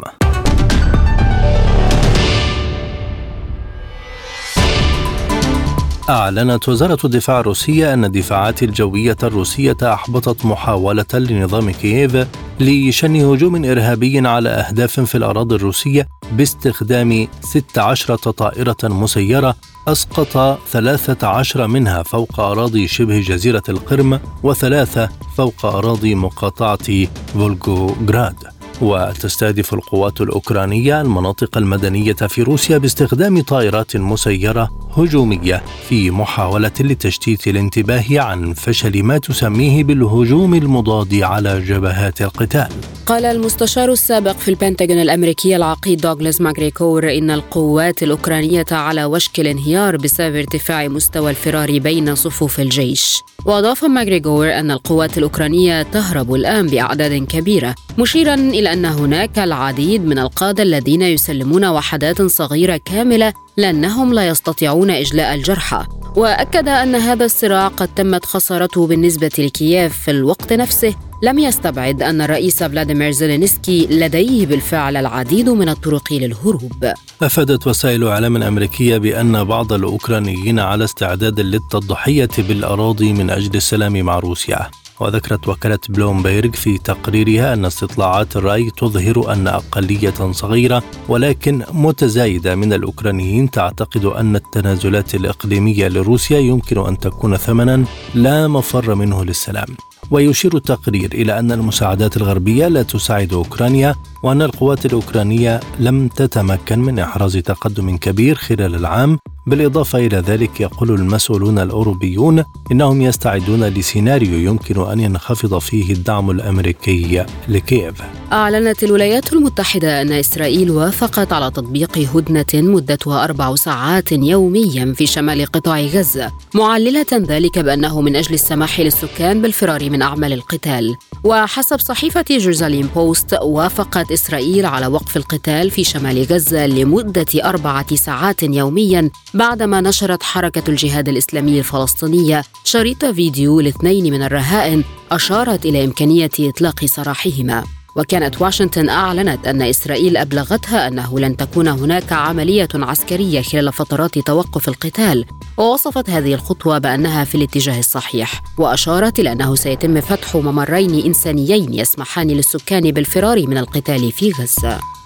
[6.09, 12.27] أعلنت وزارة الدفاع الروسية أن الدفاعات الجوية الروسية أحبطت محاولة لنظام كييف
[12.59, 19.55] لشن هجوم إرهابي على أهداف في الأراضي الروسية باستخدام 16 طائرة مسيرة
[19.87, 28.56] أسقط 13 منها فوق أراضي شبه جزيرة القرم وثلاثة فوق أراضي مقاطعة فولغوغراد.
[28.81, 38.05] وتستهدف القوات الأوكرانية المناطق المدنية في روسيا باستخدام طائرات مسيرة هجومية في محاولة لتشتيت الانتباه
[38.11, 42.67] عن فشل ما تسميه بالهجوم المضاد على جبهات القتال.
[43.05, 49.97] قال المستشار السابق في البنتاغون الأمريكي العقيد دوغلاس ماغريكور إن القوات الأوكرانية على وشك الانهيار
[49.97, 53.23] بسبب ارتفاع مستوى الفرار بين صفوف الجيش.
[53.45, 60.19] وأضاف ماغريغور أن القوات الأوكرانية تهرب الآن بأعداد كبيرة مشيرا إلى أن هناك العديد من
[60.19, 65.85] القادة الذين يسلمون وحدات صغيرة كاملة لأنهم لا يستطيعون إجلاء الجرحى.
[66.15, 72.21] وأكد أن هذا الصراع قد تمت خسارته بالنسبة لكييف في الوقت نفسه لم يستبعد أن
[72.21, 76.93] الرئيس فلاديمير زيلينسكي لديه بالفعل العديد من الطرق للهروب.
[77.21, 84.19] أفادت وسائل إعلام أمريكية بأن بعض الأوكرانيين على استعداد للتضحية بالأراضي من أجل السلام مع
[84.19, 84.69] روسيا.
[84.99, 92.73] وذكرت وكالة بلومبيرغ في تقريرها أن استطلاعات الرأي تظهر أن أقلية صغيرة ولكن متزايدة من
[92.73, 99.67] الأوكرانيين تعتقد أن التنازلات الإقليمية لروسيا يمكن أن تكون ثمنا لا مفر منه للسلام.
[100.11, 106.99] ويشير التقرير إلى أن المساعدات الغربية لا تساعد أوكرانيا وأن القوات الأوكرانية لم تتمكن من
[106.99, 114.91] إحراز تقدم كبير خلال العام بالإضافة إلى ذلك يقول المسؤولون الأوروبيون إنهم يستعدون لسيناريو يمكن
[114.91, 117.93] أن ينخفض فيه الدعم الأمريكي لكييف.
[118.33, 125.45] أعلنت الولايات المتحدة أن إسرائيل وافقت على تطبيق هدنة مدتها أربع ساعات يوميا في شمال
[125.45, 130.95] قطاع غزة معللة ذلك بأنه من أجل السماح للسكان بالفرار من أعمال القتال.
[131.23, 138.43] وحسب صحيفة جيروزاليم بوست وافقت إسرائيل على وقف القتال في شمال غزة لمدة أربعة ساعات
[138.43, 146.29] يوميا بعدما نشرت حركة الجهاد الإسلامي الفلسطينية شريط فيديو لاثنين من الرهائن أشارت إلى إمكانية
[146.39, 147.63] إطلاق سراحهما.
[147.95, 154.67] وكانت واشنطن أعلنت أن إسرائيل أبلغتها أنه لن تكون هناك عملية عسكرية خلال فترات توقف
[154.69, 155.25] القتال.
[155.57, 162.27] ووصفت هذه الخطوة بأنها في الاتجاه الصحيح وأشارت إلى أنه سيتم فتح ممرين إنسانيين يسمحان
[162.27, 164.96] للسكان بالفرار من القتال في غزة.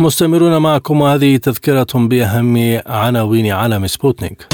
[0.00, 1.00] مستمرون معكم.
[1.00, 4.46] وهذه تذكرة بأهم عناوين عالم سبوتنيك.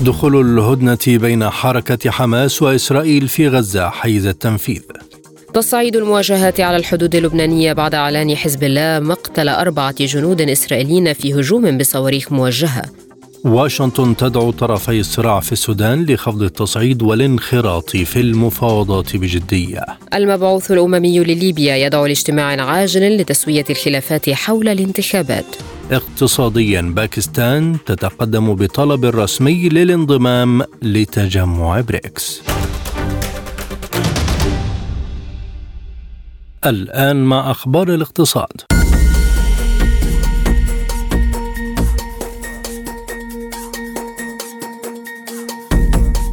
[0.00, 4.82] دخول الهدنة بين حركة حماس وإسرائيل في غزة حيز التنفيذ.
[5.54, 11.78] تصعيد المواجهات على الحدود اللبنانية بعد إعلان حزب الله مقتل أربعة جنود إسرائيليين في هجوم
[11.78, 13.05] بصواريخ موجهة.
[13.44, 19.84] واشنطن تدعو طرفي الصراع في السودان لخفض التصعيد والانخراط في المفاوضات بجدية.
[20.14, 25.56] المبعوث الأممي لليبيا يدعو لاجتماع عاجل لتسوية الخلافات حول الانتخابات.
[25.90, 32.42] اقتصاديا باكستان تتقدم بطلب رسمي للانضمام لتجمع بريكس.
[36.66, 38.75] الآن مع أخبار الاقتصاد.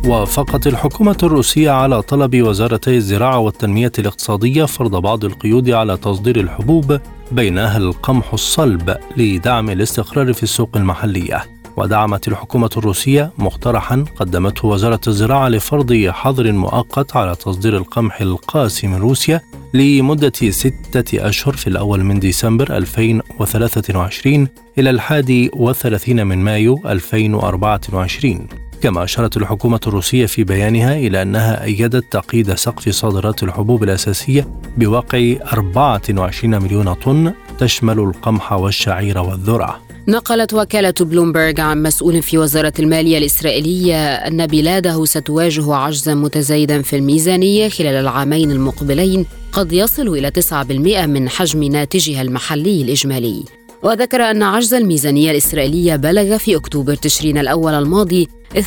[0.06, 6.99] وافقت الحكومة الروسية على طلب وزارتي الزراعة والتنمية الاقتصادية فرض بعض القيود على تصدير الحبوب
[7.32, 11.43] بينها القمح الصلب لدعم الاستقرار في السوق المحلية.
[11.78, 18.95] ودعمت الحكومة الروسية مقترحا قدمته وزارة الزراعة لفرض حظر مؤقت على تصدير القمح القاسي من
[18.95, 19.41] روسيا
[19.74, 24.47] لمدة ستة أشهر في الأول من ديسمبر 2023
[24.78, 28.47] إلى الحادي والثلاثين من مايو 2024
[28.84, 35.36] كما أشارت الحكومة الروسية في بيانها إلى أنها أيدت تقييد سقف صادرات الحبوب الأساسية بواقع
[35.54, 39.80] 24 مليون طن تشمل القمح والشعير والذرة.
[40.08, 46.96] نقلت وكالة بلومبرغ عن مسؤول في وزارة المالية الإسرائيلية أن بلاده ستواجه عجزا متزايدا في
[46.96, 53.44] الميزانية خلال العامين المقبلين قد يصل إلى 9% من حجم ناتجها المحلي الإجمالي.
[53.84, 58.60] وذكر أن عجز الميزانية الإسرائيلية بلغ في أكتوبر تشرين الأول الماضي 2.6%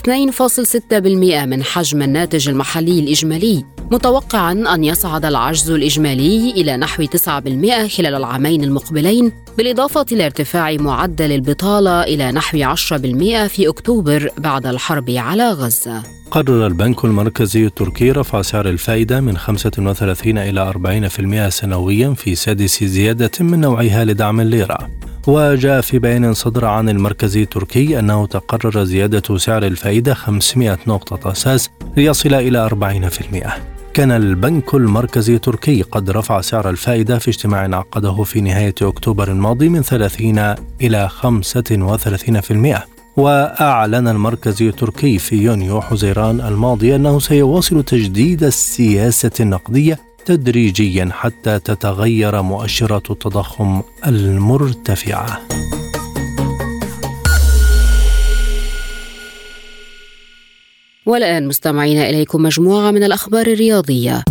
[1.46, 7.26] من حجم الناتج المحلي الإجمالي متوقعا أن يصعد العجز الإجمالي إلى نحو 9%
[7.96, 15.50] خلال العامين المقبلين بالإضافة لارتفاع معدل البطالة إلى نحو 10% في أكتوبر بعد الحرب على
[15.50, 16.02] غزة.
[16.30, 20.72] قرر البنك المركزي التركي رفع سعر الفائدة من 35 إلى
[21.46, 24.90] 40% سنويا في سادس زيادة من نوعها لدعم الليرة.
[25.26, 31.70] وجاء في بيان صدر عن المركزي التركي أنه تقرر زيادة سعر الفائدة 500 نقطة أساس
[31.96, 33.50] ليصل إلى 40%.
[33.94, 39.68] كان البنك المركزي التركي قد رفع سعر الفائدة في اجتماع عقده في نهاية أكتوبر الماضي
[39.68, 42.96] من 30 إلى 35%.
[43.16, 52.42] وأعلن المركزي التركي في يونيو حزيران الماضي أنه سيواصل تجديد السياسة النقدية تدريجيا حتى تتغير
[52.42, 55.40] مؤشرات التضخم المرتفعة.
[61.06, 64.24] والآن مستمعين إليكم مجموعة من الأخبار الرياضية.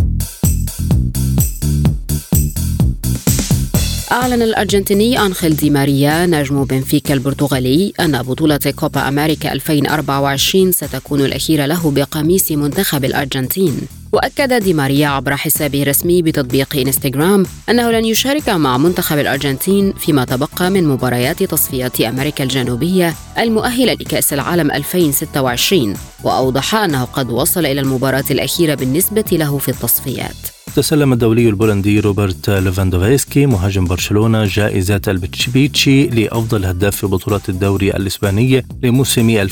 [4.12, 11.66] أعلن الأرجنتيني أنخيل دي ماريا نجم بنفيكا البرتغالي أن بطولة كوبا أمريكا 2024 ستكون الأخيرة
[11.66, 13.80] له بقميص منتخب الأرجنتين.
[14.16, 20.24] وأكد دي ماريا عبر حسابه الرسمي بتطبيق إنستغرام أنه لن يشارك مع منتخب الأرجنتين فيما
[20.24, 25.94] تبقى من مباريات تصفيات أمريكا الجنوبية المؤهلة لكأس العالم 2026
[26.24, 30.55] وأوضح أنه قد وصل إلى المباراة الأخيرة بالنسبة له في التصفيات.
[30.76, 38.66] تسلم الدولي البولندي روبرت ليفاندوفسكي مهاجم برشلونة جائزة البتشبيتشي لأفضل هداف في بطولة الدوري الإسباني
[38.82, 39.50] لموسم 2022-2023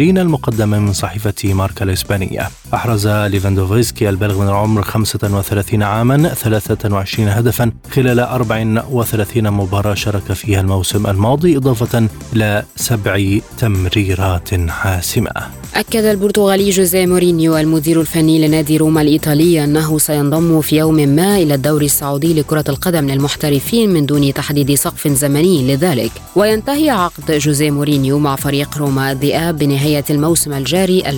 [0.00, 2.48] المقدمة من صحيفة ماركا الإسبانية.
[2.74, 11.06] أحرز ليفاندوفسكي البالغ من العمر 35 عاما 23 هدفا خلال 34 مباراة شارك فيها الموسم
[11.06, 15.61] الماضي إضافة إلى سبع تمريرات حاسمة.
[15.76, 21.54] أكد البرتغالي جوزيه مورينيو المدير الفني لنادي روما الإيطالي أنه سينضم في يوم ما إلى
[21.54, 26.12] الدوري السعودي لكرة القدم للمحترفين من دون تحديد سقف زمني لذلك.
[26.36, 31.08] وينتهي عقد جوزيه مورينيو مع فريق روما الذئاب بنهاية الموسم الجاري 2023-2024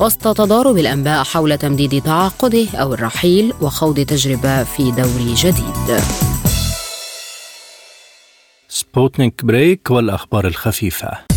[0.00, 6.00] وسط تضارب الأنباء حول تمديد تعاقده أو الرحيل وخوض تجربة في دوري جديد.
[8.68, 11.31] سبوتنيك بريك والأخبار الخفيفة.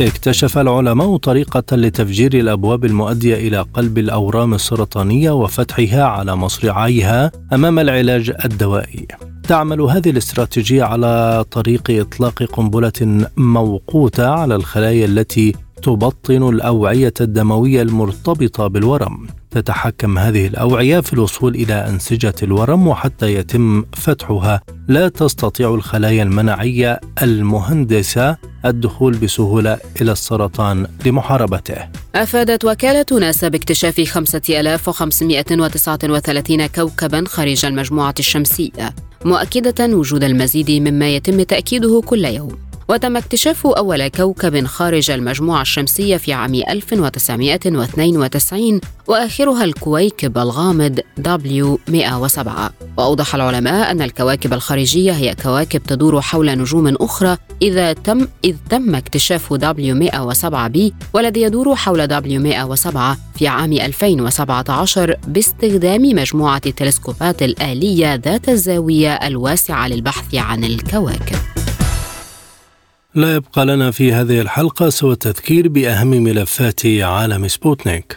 [0.00, 8.32] اكتشف العلماء طريقة لتفجير الأبواب المؤدية إلى قلب الأورام السرطانية وفتحها على مصراعيها أمام العلاج
[8.44, 9.06] الدوائي.
[9.48, 18.66] تعمل هذه الاستراتيجية على طريق إطلاق قنبلة موقوتة على الخلايا التي تبطن الأوعية الدموية المرتبطة
[18.66, 19.26] بالورم.
[19.52, 24.60] تتحكم هذه الأوعية في الوصول إلى أنسجة الورم وحتى يتم فتحها.
[24.88, 31.76] لا تستطيع الخلايا المناعية المهندسة الدخول بسهولة إلى السرطان لمحاربته.
[32.14, 38.94] أفادت وكالة ناسا باكتشاف 5539 كوكبا خارج المجموعة الشمسية
[39.24, 42.71] مؤكدة وجود المزيد مما يتم تأكيده كل يوم.
[42.92, 52.48] وتم اكتشاف أول كوكب خارج المجموعة الشمسية في عام 1992 وآخرها الكويكب الغامض W107
[52.96, 58.94] وأوضح العلماء أن الكواكب الخارجية هي كواكب تدور حول نجوم أخرى إذا تم إذ تم
[58.94, 62.98] اكتشاف W107b والذي يدور حول W107
[63.38, 71.51] في عام 2017 باستخدام مجموعة التلسكوبات الآلية ذات الزاوية الواسعة للبحث عن الكواكب.
[73.14, 78.16] لا يبقى لنا في هذه الحلقة سوى التذكير بأهم ملفات عالم سبوتنيك.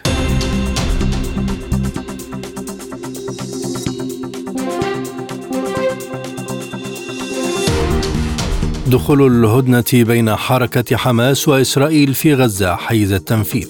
[8.86, 13.68] دخول الهدنة بين حركة حماس وإسرائيل في غزة حيز التنفيذ.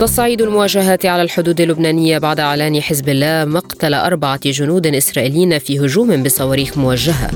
[0.00, 6.22] تصعيد المواجهات على الحدود اللبنانية بعد إعلان حزب الله مقتل أربعة جنود إسرائيليين في هجوم
[6.22, 7.30] بصواريخ موجهة.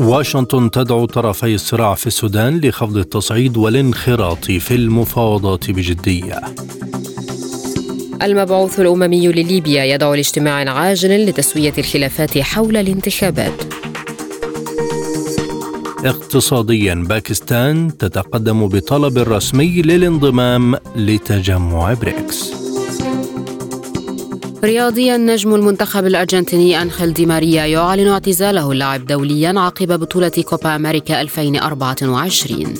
[0.00, 6.40] واشنطن تدعو طرفي الصراع في السودان لخفض التصعيد والانخراط في المفاوضات بجدية.
[8.22, 13.52] المبعوث الأممي لليبيا يدعو لاجتماع عاجل لتسوية الخلافات حول الانتخابات.
[16.04, 22.67] اقتصاديا باكستان تتقدم بطلب رسمي للانضمام لتجمع بريكس.
[24.64, 31.20] رياضيا نجم المنتخب الأرجنتيني أنخيل دي ماريا يعلن اعتزاله اللعب دوليا عقب بطولة كوبا أمريكا
[31.20, 32.74] 2024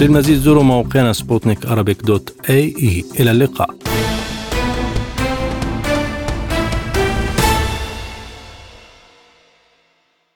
[0.00, 1.66] للمزيد زوروا موقعنا سبوتنيك
[2.04, 3.70] دوت اي إلى اللقاء.